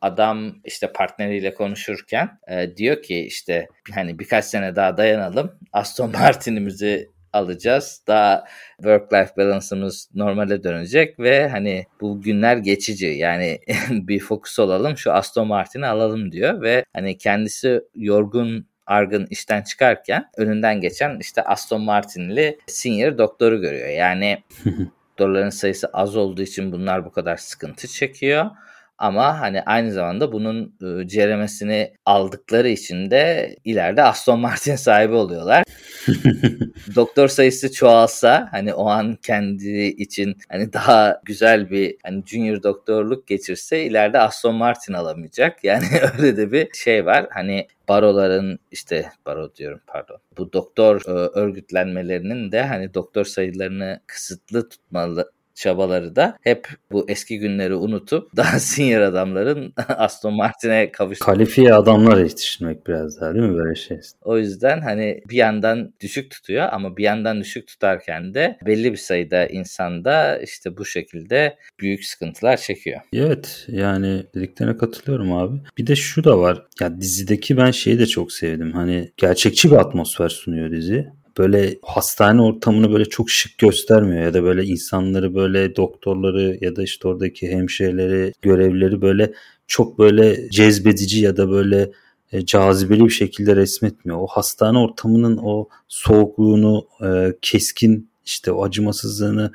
adam 0.00 0.54
işte 0.64 0.92
partneriyle 0.92 1.54
konuşurken 1.54 2.38
e, 2.48 2.76
diyor 2.76 3.02
ki 3.02 3.18
işte 3.26 3.66
hani 3.94 4.18
birkaç 4.18 4.44
sene 4.44 4.76
daha 4.76 4.96
dayanalım. 4.96 5.58
Aston 5.72 6.10
Martin'imizi 6.20 7.08
alacağız. 7.32 8.02
Daha 8.06 8.44
work 8.76 9.12
life 9.12 9.32
balance'ımız 9.36 10.08
normale 10.14 10.62
dönecek 10.64 11.20
ve 11.20 11.48
hani 11.48 11.86
bu 12.00 12.20
günler 12.20 12.56
geçici. 12.56 13.06
Yani 13.06 13.58
bir 13.90 14.20
fokus 14.20 14.58
olalım 14.58 14.96
şu 14.96 15.12
Aston 15.12 15.48
Martin'i 15.48 15.86
alalım 15.86 16.32
diyor 16.32 16.62
ve 16.62 16.84
hani 16.92 17.18
kendisi 17.18 17.80
yorgun 17.94 18.66
argın 18.86 19.26
işten 19.30 19.62
çıkarken 19.62 20.24
önünden 20.36 20.80
geçen 20.80 21.18
işte 21.20 21.42
Aston 21.42 21.82
Martin'li 21.82 22.58
senior 22.66 23.18
doktoru 23.18 23.60
görüyor. 23.60 23.88
Yani 23.88 24.42
doktorların 25.10 25.50
sayısı 25.50 25.86
az 25.86 26.16
olduğu 26.16 26.42
için 26.42 26.72
bunlar 26.72 27.04
bu 27.04 27.12
kadar 27.12 27.36
sıkıntı 27.36 27.88
çekiyor. 27.88 28.50
Ama 28.98 29.40
hani 29.40 29.62
aynı 29.62 29.92
zamanda 29.92 30.32
bunun 30.32 30.74
e, 31.02 31.08
ceremesini 31.08 31.92
aldıkları 32.06 32.68
için 32.68 33.10
de 33.10 33.56
ileride 33.64 34.02
Aston 34.02 34.40
Martin 34.40 34.76
sahibi 34.76 35.14
oluyorlar. 35.14 35.64
Doktor 36.96 37.28
sayısı 37.28 37.72
çoğalsa 37.72 38.48
hani 38.50 38.74
o 38.74 38.86
an 38.88 39.16
kendi 39.16 39.84
için 39.84 40.36
hani 40.48 40.72
daha 40.72 41.20
güzel 41.24 41.70
bir 41.70 41.96
hani 42.04 42.22
junior 42.26 42.62
doktorluk 42.62 43.26
geçirse 43.26 43.84
ileride 43.84 44.18
Aston 44.18 44.54
Martin 44.54 44.92
alamayacak. 44.92 45.52
Yani 45.64 45.84
öyle 46.18 46.36
de 46.36 46.52
bir 46.52 46.68
şey 46.74 47.06
var. 47.06 47.26
Hani 47.30 47.66
baroların 47.88 48.58
işte 48.70 49.08
baro 49.26 49.54
diyorum 49.54 49.80
pardon. 49.86 50.18
Bu 50.38 50.52
doktor 50.52 51.02
e, 51.06 51.10
örgütlenmelerinin 51.10 52.52
de 52.52 52.62
hani 52.62 52.94
doktor 52.94 53.24
sayılarını 53.24 54.00
kısıtlı 54.06 54.68
tutmalı 54.68 55.32
çabaları 55.54 56.16
da 56.16 56.36
hep 56.40 56.68
bu 56.92 57.04
eski 57.08 57.38
günleri 57.38 57.74
unutup 57.74 58.30
daha 58.36 58.58
senior 58.58 59.00
adamların 59.00 59.72
Aston 59.88 60.34
Martin'e 60.34 60.92
kavuştu. 60.92 61.24
Kalifiye 61.24 61.74
adamlar 61.74 62.18
yetiştirmek 62.18 62.86
biraz 62.86 63.20
daha 63.20 63.34
değil 63.34 63.44
mi 63.44 63.58
böyle 63.58 63.74
şey? 63.74 64.00
O 64.22 64.38
yüzden 64.38 64.80
hani 64.80 65.22
bir 65.28 65.36
yandan 65.36 65.92
düşük 66.00 66.30
tutuyor 66.30 66.68
ama 66.72 66.96
bir 66.96 67.04
yandan 67.04 67.40
düşük 67.40 67.68
tutarken 67.68 68.34
de 68.34 68.58
belli 68.66 68.92
bir 68.92 68.96
sayıda 68.96 69.46
insanda 69.46 70.38
işte 70.38 70.76
bu 70.76 70.84
şekilde 70.84 71.56
büyük 71.80 72.04
sıkıntılar 72.04 72.56
çekiyor. 72.56 73.00
Evet 73.12 73.66
yani 73.68 74.22
dediklerine 74.34 74.76
katılıyorum 74.76 75.32
abi. 75.32 75.60
Bir 75.78 75.86
de 75.86 75.96
şu 75.96 76.24
da 76.24 76.38
var. 76.38 76.66
Ya 76.80 77.00
dizideki 77.00 77.56
ben 77.56 77.70
şeyi 77.70 77.98
de 77.98 78.06
çok 78.06 78.32
sevdim. 78.32 78.72
Hani 78.72 79.12
gerçekçi 79.16 79.70
bir 79.70 79.76
atmosfer 79.76 80.28
sunuyor 80.28 80.70
dizi 80.70 81.21
böyle 81.38 81.78
hastane 81.82 82.42
ortamını 82.42 82.92
böyle 82.92 83.04
çok 83.04 83.30
şık 83.30 83.58
göstermiyor 83.58 84.22
ya 84.22 84.34
da 84.34 84.42
böyle 84.42 84.64
insanları 84.64 85.34
böyle 85.34 85.76
doktorları 85.76 86.58
ya 86.60 86.76
da 86.76 86.82
işte 86.82 87.08
oradaki 87.08 87.48
hemşireleri, 87.48 88.32
görevlileri 88.42 89.02
böyle 89.02 89.32
çok 89.66 89.98
böyle 89.98 90.50
cezbedici 90.50 91.20
ya 91.20 91.36
da 91.36 91.50
böyle 91.50 91.90
e, 92.32 92.46
cazibeli 92.46 93.04
bir 93.04 93.10
şekilde 93.10 93.56
resmetmiyor. 93.56 94.18
O 94.18 94.26
hastane 94.26 94.78
ortamının 94.78 95.40
o 95.42 95.68
soğukluğunu, 95.88 96.86
e, 97.04 97.32
keskin 97.42 98.10
işte 98.24 98.52
o 98.52 98.64
acımasızlığını 98.64 99.52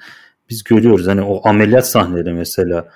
biz 0.50 0.64
görüyoruz. 0.64 1.08
Hani 1.08 1.22
o 1.22 1.48
ameliyat 1.48 1.88
sahneleri 1.88 2.34
mesela 2.34 2.90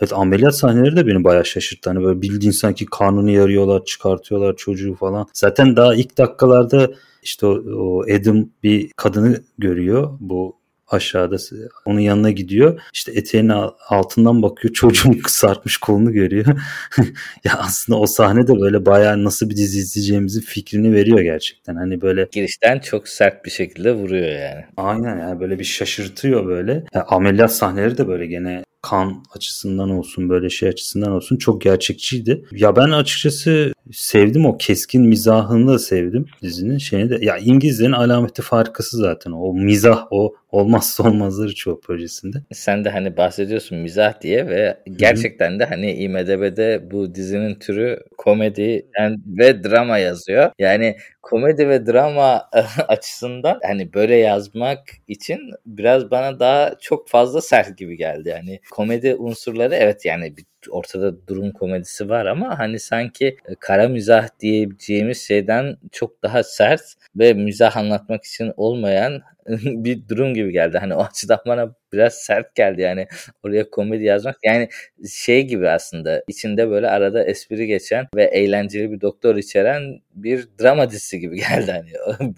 Evet 0.00 0.12
ameliyat 0.12 0.56
sahneleri 0.56 0.96
de 0.96 1.06
beni 1.06 1.24
bayağı 1.24 1.44
şaşırttı. 1.44 1.90
Hani 1.90 2.04
böyle 2.04 2.22
bildiğin 2.22 2.52
sanki 2.52 2.86
karnını 2.86 3.30
yarıyorlar, 3.30 3.84
çıkartıyorlar 3.84 4.56
çocuğu 4.56 4.94
falan. 4.94 5.26
Zaten 5.34 5.76
daha 5.76 5.94
ilk 5.94 6.18
dakikalarda 6.18 6.90
işte 7.22 7.46
o, 7.46 7.50
o 7.76 8.02
Adam 8.02 8.48
bir 8.62 8.90
kadını 8.96 9.42
görüyor. 9.58 10.10
Bu 10.20 10.58
aşağıda 10.88 11.36
onun 11.84 12.00
yanına 12.00 12.30
gidiyor. 12.30 12.80
İşte 12.94 13.12
eteğinin 13.12 13.52
altından 13.88 14.42
bakıyor. 14.42 14.74
Çocuğun 14.74 15.20
sarkmış 15.26 15.76
kolunu 15.76 16.12
görüyor. 16.12 16.46
ya 17.44 17.52
aslında 17.58 17.98
o 17.98 18.06
sahne 18.06 18.46
de 18.46 18.60
böyle 18.60 18.86
bayağı 18.86 19.24
nasıl 19.24 19.50
bir 19.50 19.56
dizi 19.56 19.78
izleyeceğimizin 19.78 20.40
fikrini 20.40 20.92
veriyor 20.92 21.20
gerçekten. 21.20 21.76
Hani 21.76 22.00
böyle 22.00 22.28
girişten 22.32 22.78
çok 22.78 23.08
sert 23.08 23.44
bir 23.44 23.50
şekilde 23.50 23.92
vuruyor 23.92 24.28
yani. 24.28 24.64
Aynen 24.76 25.18
yani 25.18 25.40
böyle 25.40 25.58
bir 25.58 25.64
şaşırtıyor 25.64 26.46
böyle. 26.46 26.84
Ya, 26.94 27.04
ameliyat 27.08 27.52
sahneleri 27.52 27.98
de 27.98 28.08
böyle 28.08 28.26
gene 28.26 28.64
kan 28.82 29.24
açısından 29.36 29.90
olsun 29.90 30.28
böyle 30.28 30.50
şey 30.50 30.68
açısından 30.68 31.10
olsun 31.12 31.36
çok 31.36 31.60
gerçekçiydi. 31.60 32.44
Ya 32.52 32.76
ben 32.76 32.90
açıkçası 32.90 33.72
sevdim 33.92 34.46
o 34.46 34.58
keskin 34.58 35.02
mizahını 35.02 35.72
da 35.72 35.78
sevdim 35.78 36.26
dizinin 36.42 36.78
şeyini 36.78 37.10
de. 37.10 37.24
Ya 37.24 37.38
İngilizlerin 37.38 37.92
alameti 37.92 38.42
farikası 38.42 38.96
zaten 38.96 39.32
o 39.32 39.54
mizah 39.54 40.06
o 40.10 40.34
olmazsa 40.50 41.02
olmazları 41.02 41.54
çoğu 41.54 41.80
projesinde. 41.80 42.38
Sen 42.52 42.84
de 42.84 42.90
hani 42.90 43.16
bahsediyorsun 43.16 43.78
mizah 43.78 44.20
diye 44.20 44.46
ve 44.46 44.78
gerçekten 44.96 45.50
Hı-hı. 45.50 45.58
de 45.58 45.64
hani 45.64 45.92
IMDB'de 45.92 46.90
bu 46.90 47.14
dizinin 47.14 47.54
türü 47.54 48.00
komedi 48.18 48.86
ve 49.26 49.64
drama 49.64 49.98
yazıyor. 49.98 50.50
Yani 50.58 50.96
komedi 51.22 51.68
ve 51.68 51.86
drama 51.86 52.50
açısından 52.88 53.60
hani 53.66 53.94
böyle 53.94 54.16
yazmak 54.16 54.80
için 55.08 55.38
biraz 55.66 56.10
bana 56.10 56.40
daha 56.40 56.74
çok 56.80 57.08
fazla 57.08 57.40
sert 57.40 57.78
gibi 57.78 57.96
geldi. 57.96 58.28
Yani 58.28 58.60
komedi 58.70 59.14
unsurları 59.14 59.74
evet 59.74 60.04
yani 60.04 60.36
bir 60.36 60.44
ortada 60.70 61.26
durum 61.26 61.52
komedisi 61.52 62.08
var 62.08 62.26
ama 62.26 62.58
hani 62.58 62.78
sanki 62.78 63.26
e, 63.26 63.54
kara 63.60 63.88
mizah 63.88 64.28
diyebileceğimiz 64.40 65.22
şeyden 65.22 65.76
çok 65.92 66.22
daha 66.22 66.42
sert 66.42 66.82
ve 67.16 67.32
mizah 67.32 67.76
anlatmak 67.76 68.24
için 68.24 68.52
olmayan 68.56 69.22
bir 69.62 70.08
durum 70.08 70.34
gibi 70.34 70.52
geldi. 70.52 70.78
Hani 70.78 70.94
o 70.94 71.02
açıdan 71.02 71.38
bana 71.46 71.74
biraz 71.92 72.14
sert 72.14 72.54
geldi 72.54 72.80
yani 72.80 73.06
oraya 73.42 73.70
komedi 73.70 74.04
yazmak. 74.04 74.36
Yani 74.44 74.68
şey 75.10 75.46
gibi 75.46 75.68
aslında 75.68 76.22
içinde 76.28 76.70
böyle 76.70 76.88
arada 76.88 77.24
espri 77.24 77.66
geçen 77.66 78.06
ve 78.14 78.24
eğlenceli 78.24 78.92
bir 78.92 79.00
doktor 79.00 79.36
içeren 79.36 80.00
bir 80.14 80.48
drama 80.62 80.90
dizisi 80.90 81.20
gibi 81.20 81.36
geldi. 81.48 81.72
Hani 81.72 81.88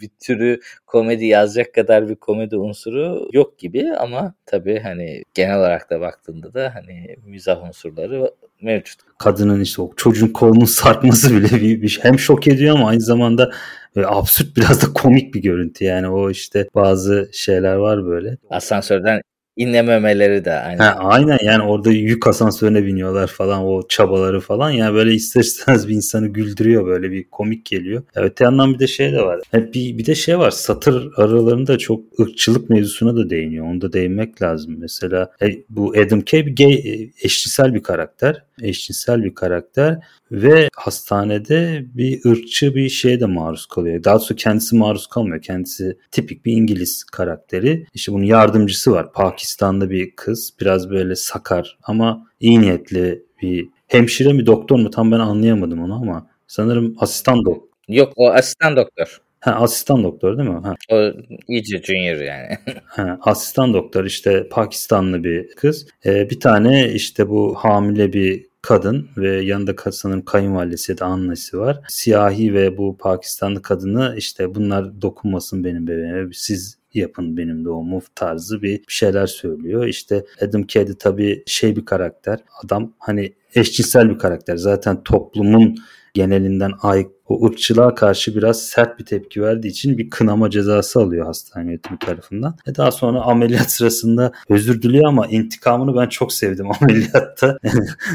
bir 0.01 0.11
türü 0.21 0.61
komedi 0.87 1.27
yazacak 1.27 1.75
kadar 1.75 2.09
bir 2.09 2.17
komedi 2.17 2.57
unsuru 2.57 3.29
yok 3.33 3.59
gibi 3.59 3.93
ama 3.99 4.35
tabii 4.47 4.81
hani 4.81 5.23
genel 5.35 5.59
olarak 5.59 5.91
da 5.91 6.01
baktığında 6.01 6.55
da 6.55 6.75
hani 6.75 7.17
mizah 7.25 7.69
unsurları 7.69 8.31
mevcut. 8.63 9.01
Kadının 9.19 9.61
işte 9.61 9.83
o 9.83 9.93
çocuğun 9.97 10.29
kolunun 10.29 10.65
sarkması 10.65 11.37
bile 11.37 11.63
bir, 11.63 11.83
bir 11.83 11.89
şey. 11.89 12.05
hem 12.05 12.19
şok 12.19 12.49
ediyor 12.49 12.77
ama 12.77 12.89
aynı 12.89 13.01
zamanda 13.01 13.51
Böyle 13.97 14.07
absürt 14.07 14.57
biraz 14.57 14.83
da 14.83 14.93
komik 14.93 15.35
bir 15.35 15.43
görüntü 15.43 15.85
yani 15.85 16.09
o 16.09 16.31
işte 16.31 16.69
bazı 16.75 17.31
şeyler 17.33 17.75
var 17.75 18.07
böyle. 18.07 18.37
Asansörden 18.51 19.23
İnlememeleri 19.57 20.45
de 20.45 20.53
aynen. 20.53 20.79
Ha, 20.79 20.97
aynen 20.99 21.39
yani 21.43 21.63
orada 21.63 21.91
yük 21.91 22.27
asansörüne 22.27 22.87
biniyorlar 22.87 23.27
falan 23.27 23.65
o 23.65 23.89
çabaları 23.89 24.41
falan 24.41 24.71
yani 24.71 24.95
böyle 24.95 25.15
ister 25.15 25.41
istemez 25.41 25.89
bir 25.89 25.95
insanı 25.95 26.29
güldürüyor 26.29 26.87
böyle 26.87 27.11
bir 27.11 27.25
komik 27.25 27.65
geliyor. 27.67 28.03
Evet 28.17 28.41
yandan 28.41 28.75
bir 28.75 28.79
de 28.79 28.87
şey 28.87 29.13
de 29.13 29.23
var. 29.23 29.41
Hep 29.51 29.75
bir, 29.75 29.99
bir 29.99 30.07
de 30.07 30.15
şey 30.15 30.39
var 30.39 30.51
satır 30.51 31.13
aralarında 31.17 31.79
çok 31.79 32.21
ırkçılık 32.21 32.71
mevzusuna 32.71 33.17
da 33.17 33.31
değiniyor. 33.31 33.67
Onu 33.67 33.81
da 33.81 33.93
değinmek 33.93 34.43
lazım. 34.43 34.77
Mesela 34.79 35.31
e, 35.43 35.47
bu 35.69 35.95
Adam 36.07 36.21
Kay 36.21 36.47
bir 36.47 36.57
gay 36.57 37.11
eşcinsel 37.23 37.75
bir 37.75 37.83
karakter. 37.83 38.45
Eşcinsel 38.63 39.25
bir 39.25 39.35
karakter 39.35 39.99
ve 40.33 40.69
hastanede 40.77 41.85
bir 41.95 42.31
ırkçı 42.31 42.75
bir 42.75 42.89
şeye 42.89 43.21
de 43.21 43.27
maruz 43.27 43.67
kalıyor. 43.67 44.05
Daha 44.05 44.15
doğrusu 44.15 44.37
kendisi 44.37 44.77
maruz 44.77 45.07
kalmıyor. 45.07 45.43
Kendisi 45.43 45.99
tipik 46.11 46.45
bir 46.45 46.53
İngiliz 46.53 47.05
karakteri. 47.05 47.87
İşte 47.95 48.13
bunun 48.13 48.25
yardımcısı 48.25 48.93
var. 48.93 49.13
Pakistanlı 49.51 49.91
bir 49.91 50.17
kız. 50.17 50.53
Biraz 50.61 50.91
böyle 50.91 51.17
sakar 51.17 51.79
ama 51.83 52.27
iyi 52.41 52.61
niyetli 52.61 53.23
bir 53.43 53.69
hemşire 53.87 54.33
mi 54.33 54.47
doktor 54.47 54.79
mu 54.79 54.91
tam 54.91 55.13
ben 55.13 55.19
anlayamadım 55.19 55.83
onu 55.83 55.95
ama 55.95 56.27
sanırım 56.47 56.97
asistan 56.99 57.45
doktor. 57.45 57.69
Yok 57.89 58.13
o 58.17 58.31
asistan 58.31 58.77
doktor. 58.77 59.21
Ha, 59.41 59.53
asistan 59.53 60.05
doktor 60.05 60.39
değil 60.39 60.49
mi? 60.49 60.61
Ha. 60.63 60.75
O 60.93 61.13
iyice 61.49 61.83
junior 61.83 62.17
yani. 62.17 62.49
ha, 62.85 63.19
asistan 63.23 63.75
doktor 63.75 64.05
işte 64.05 64.49
Pakistanlı 64.49 65.25
bir 65.25 65.49
kız. 65.49 65.87
Ee, 66.07 66.31
bir 66.31 66.41
tane 66.41 66.93
işte 66.93 67.29
bu 67.29 67.55
hamile 67.55 68.13
bir 68.13 68.47
kadın 68.63 69.09
ve 69.17 69.41
yanında 69.41 69.91
sanırım 69.93 70.25
kayınvalidesi 70.25 70.99
da 70.99 71.07
annesi 71.07 71.59
var. 71.59 71.81
Siyahi 71.89 72.55
ve 72.55 72.79
bu 72.79 72.97
Pakistanlı 72.99 73.63
kadını 73.63 74.15
işte 74.17 74.55
bunlar 74.55 75.03
dokunmasın 75.03 75.65
benim 75.65 75.87
bebeğime 75.87 76.29
siz 76.33 76.80
yapın 76.95 77.37
benim 77.37 77.65
doğumu 77.65 78.03
tarzı 78.15 78.63
bir 78.63 78.81
şeyler 78.89 79.27
söylüyor. 79.27 79.87
İşte 79.87 80.25
Adam 80.41 80.63
Kedi 80.63 80.99
tabii 80.99 81.43
şey 81.47 81.77
bir 81.77 81.85
karakter. 81.85 82.41
Adam 82.65 82.93
hani 82.99 83.33
eşcinsel 83.55 84.11
bir 84.11 84.19
karakter. 84.19 84.57
Zaten 84.57 85.03
toplumun 85.03 85.77
genelinden 86.15 86.73
ay 86.83 87.07
o 87.31 87.47
ırkçılığa 87.47 87.95
karşı 87.95 88.37
biraz 88.37 88.63
sert 88.63 88.99
bir 88.99 89.05
tepki 89.05 89.43
verdiği 89.43 89.69
için 89.69 89.99
bir 89.99 90.11
kınama 90.11 90.51
cezası 90.51 91.01
alıyor 91.01 91.27
hastane 91.27 91.67
yönetimi 91.67 91.99
tarafından. 91.99 92.57
E 92.67 92.75
daha 92.75 92.91
sonra 92.91 93.21
ameliyat 93.21 93.71
sırasında 93.71 94.33
özür 94.49 94.83
diliyor 94.83 95.05
ama 95.09 95.27
intikamını 95.27 95.97
ben 95.97 96.09
çok 96.09 96.33
sevdim 96.33 96.67
ameliyatta. 96.81 97.59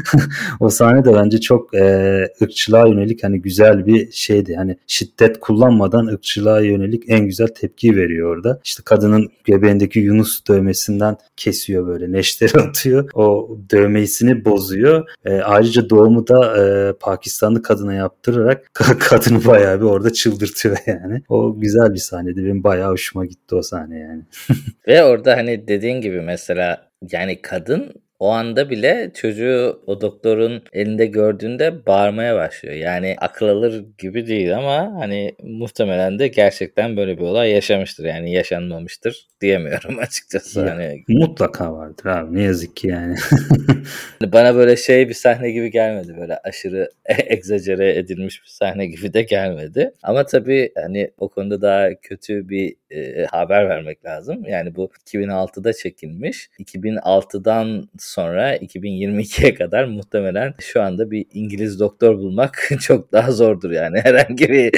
o 0.60 0.70
sahne 0.70 1.04
de 1.04 1.14
bence 1.14 1.40
çok 1.40 1.74
e, 1.74 2.28
ırkçılığa 2.42 2.86
yönelik 2.86 3.24
hani 3.24 3.42
güzel 3.42 3.86
bir 3.86 4.12
şeydi. 4.12 4.56
Hani 4.56 4.76
şiddet 4.86 5.40
kullanmadan 5.40 6.06
ırkçılığa 6.06 6.60
yönelik 6.60 7.04
en 7.08 7.26
güzel 7.26 7.48
tepki 7.48 7.96
veriyor 7.96 8.36
orada. 8.36 8.60
İşte 8.64 8.82
kadının 8.86 9.28
göbeğindeki 9.44 10.00
Yunus 10.00 10.46
dövmesinden 10.48 11.16
kesiyor 11.36 11.86
böyle 11.86 12.12
neşteri 12.12 12.60
atıyor. 12.60 13.10
O 13.14 13.58
dövmesini 13.70 14.44
bozuyor. 14.44 15.08
E, 15.26 15.40
ayrıca 15.40 15.90
doğumu 15.90 16.28
da 16.28 16.64
e, 16.64 16.92
Pakistanlı 16.92 17.62
kadına 17.62 17.94
yaptırarak 17.94 18.70
kadını 19.00 19.44
bayağı 19.44 19.80
bir 19.80 19.84
orada 19.84 20.12
çıldırtıyor 20.12 20.76
yani. 20.86 21.22
O 21.28 21.60
güzel 21.60 21.94
bir 21.94 21.98
sahneydi. 21.98 22.44
Benim 22.44 22.64
bayağı 22.64 22.90
hoşuma 22.90 23.24
gitti 23.26 23.54
o 23.54 23.62
sahne 23.62 23.98
yani. 23.98 24.22
Ve 24.88 25.04
orada 25.04 25.36
hani 25.36 25.68
dediğin 25.68 26.00
gibi 26.00 26.20
mesela 26.20 26.88
yani 27.12 27.42
kadın 27.42 27.92
o 28.18 28.28
anda 28.28 28.70
bile 28.70 29.10
çocuğu 29.14 29.82
o 29.86 30.00
doktorun 30.00 30.62
elinde 30.72 31.06
gördüğünde 31.06 31.86
bağırmaya 31.86 32.36
başlıyor. 32.36 32.74
Yani 32.74 33.16
akıl 33.20 33.48
alır 33.48 33.84
gibi 33.98 34.26
değil 34.26 34.56
ama 34.56 34.94
hani 34.98 35.34
muhtemelen 35.42 36.18
de 36.18 36.28
gerçekten 36.28 36.96
böyle 36.96 37.16
bir 37.18 37.22
olay 37.22 37.50
yaşamıştır. 37.50 38.04
Yani 38.04 38.32
yaşanmamıştır 38.32 39.26
diyemiyorum 39.40 39.98
açıkçası. 40.00 40.60
Ya, 40.60 40.70
hani 40.70 41.04
mutlaka 41.08 41.74
vardır 41.74 42.06
abi 42.06 42.36
ne 42.36 42.42
yazık 42.42 42.76
ki 42.76 42.88
yani. 42.88 43.16
Hani 44.20 44.32
bana 44.32 44.54
böyle 44.54 44.76
şey 44.76 45.08
bir 45.08 45.14
sahne 45.14 45.50
gibi 45.50 45.70
gelmedi. 45.70 46.16
Böyle 46.20 46.36
aşırı 46.36 46.90
egzajere 47.26 47.96
edilmiş 47.98 48.42
bir 48.42 48.48
sahne 48.48 48.86
gibi 48.86 49.12
de 49.12 49.22
gelmedi. 49.22 49.92
Ama 50.02 50.26
tabii 50.26 50.72
hani 50.74 51.10
o 51.18 51.28
konuda 51.28 51.62
daha 51.62 51.94
kötü 51.94 52.48
bir 52.48 52.74
e, 52.90 53.24
haber 53.24 53.68
vermek 53.68 54.04
lazım. 54.04 54.44
Yani 54.48 54.74
bu 54.74 54.90
2006'da 55.06 55.72
çekilmiş. 55.72 56.48
2006'dan 56.58 57.88
sonra 58.06 58.56
2022'ye 58.56 59.54
kadar 59.54 59.84
muhtemelen 59.84 60.54
şu 60.60 60.82
anda 60.82 61.10
bir 61.10 61.26
İngiliz 61.32 61.80
doktor 61.80 62.18
bulmak 62.18 62.68
çok 62.80 63.12
daha 63.12 63.30
zordur 63.30 63.70
yani. 63.70 64.00
Herhangi 64.04 64.48
bir 64.48 64.72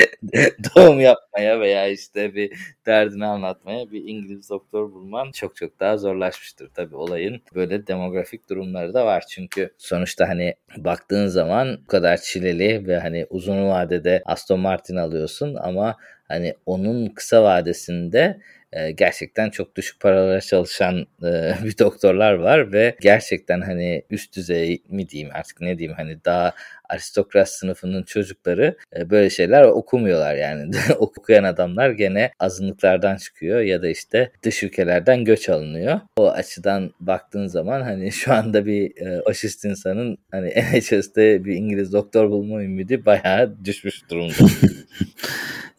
doğum 0.77 1.01
yapmaya 1.01 1.61
veya 1.61 1.89
işte 1.89 2.35
bir 2.35 2.53
derdini 2.87 3.27
anlatmaya 3.27 3.91
bir 3.91 4.05
İngiliz 4.05 4.51
doktor 4.51 4.93
bulman 4.93 5.31
çok 5.33 5.57
çok 5.57 5.81
daha 5.81 5.99
zorlaşmıştır. 5.99 6.71
Tabii 6.75 6.97
olayın 6.97 7.43
böyle 7.55 7.87
demografik 7.87 8.51
durumları 8.51 8.95
da 8.95 9.07
var. 9.07 9.25
Çünkü 9.31 9.75
sonuçta 9.79 10.29
hani 10.29 10.55
baktığın 10.77 11.27
zaman 11.27 11.79
bu 11.83 11.87
kadar 11.87 12.17
çileli 12.17 12.87
ve 12.87 12.99
hani 12.99 13.27
uzun 13.31 13.69
vadede 13.69 14.23
Aston 14.25 14.61
Martin 14.61 14.97
alıyorsun 14.97 15.55
ama 15.55 15.97
hani 16.29 16.55
onun 16.67 17.07
kısa 17.07 17.43
vadesinde 17.43 18.41
e, 18.73 18.91
gerçekten 18.91 19.51
çok 19.51 19.77
düşük 19.77 20.01
paralara 20.01 20.41
çalışan 20.41 21.07
e, 21.23 21.53
bir 21.65 21.79
doktorlar 21.79 22.33
var 22.33 22.73
ve 22.73 22.97
gerçekten 23.01 23.61
hani 23.61 24.03
üst 24.11 24.37
düzey 24.37 24.83
mi 24.89 25.09
diyeyim 25.09 25.31
artık 25.35 25.61
ne 25.61 25.79
diyeyim 25.79 25.97
hani 25.97 26.25
daha 26.25 26.55
aristokrat 26.89 27.49
sınıfının 27.49 28.03
çocukları 28.03 28.77
e, 28.97 29.11
böyle 29.11 29.31
şeyler 29.31 29.63
okumuyorlar 29.65 30.35
yani. 30.35 30.71
Okuyan 30.99 31.45
adamlar 31.45 31.91
gene 31.91 32.31
azınlıklardan 32.39 33.17
çıkıyor 33.17 33.61
ya 33.61 33.83
da 33.83 33.89
işte 33.89 34.33
dış 34.43 34.63
ülkelerden 34.63 35.25
göç 35.25 35.49
alınıyor. 35.49 36.01
O 36.17 36.31
açıdan 36.31 36.93
baktığın 37.01 37.47
zaman 37.47 37.83
hani 37.83 38.13
şu 38.19 38.33
anda 38.33 38.67
bir 38.67 39.07
e, 39.07 39.23
aşist 39.27 39.65
insanın 39.65 40.19
hani 40.31 40.49
NHS'te 40.49 41.45
bir 41.45 41.55
İngiliz 41.55 41.93
doktor 41.93 42.31
bulma 42.31 42.63
ümidi 42.63 43.07
bayağı 43.07 43.65
düşmüş 43.65 44.11
durumda. 44.11 44.35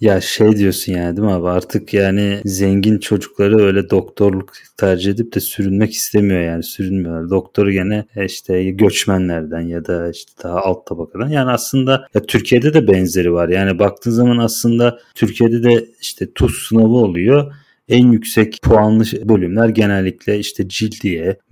Ya 0.01 0.21
şey 0.21 0.57
diyorsun 0.57 0.93
yani 0.93 1.17
değil 1.17 1.27
mi 1.27 1.33
abi 1.33 1.47
artık 1.47 1.93
yani 1.93 2.41
zengin 2.45 2.97
çocukları 2.99 3.61
öyle 3.63 3.89
doktorluk 3.89 4.53
tercih 4.77 5.11
edip 5.11 5.35
de 5.35 5.39
sürünmek 5.39 5.93
istemiyor 5.93 6.41
yani 6.41 6.63
sürünmüyorlar. 6.63 7.29
Doktoru 7.29 7.71
gene 7.71 8.05
e, 8.15 8.25
işte 8.25 8.63
göçmenlerden 8.63 9.61
ya 9.61 9.85
da 9.85 10.11
işte 10.11 10.31
daha 10.43 10.61
alt 10.61 10.85
tabakadan 10.85 11.29
yani 11.29 11.51
aslında 11.51 12.07
ya 12.13 12.21
Türkiye'de 12.21 12.73
de 12.73 12.87
benzeri 12.87 13.33
var. 13.33 13.49
Yani 13.49 13.79
baktığın 13.79 14.11
zaman 14.11 14.37
aslında 14.37 14.99
Türkiye'de 15.15 15.63
de 15.63 15.85
işte 16.01 16.33
TUS 16.33 16.67
sınavı 16.67 16.95
oluyor 16.95 17.53
en 17.89 18.11
yüksek 18.11 18.59
puanlı 18.63 19.03
bölümler 19.23 19.69
genellikle 19.69 20.39
işte 20.39 20.67
cildiye, 20.67 21.37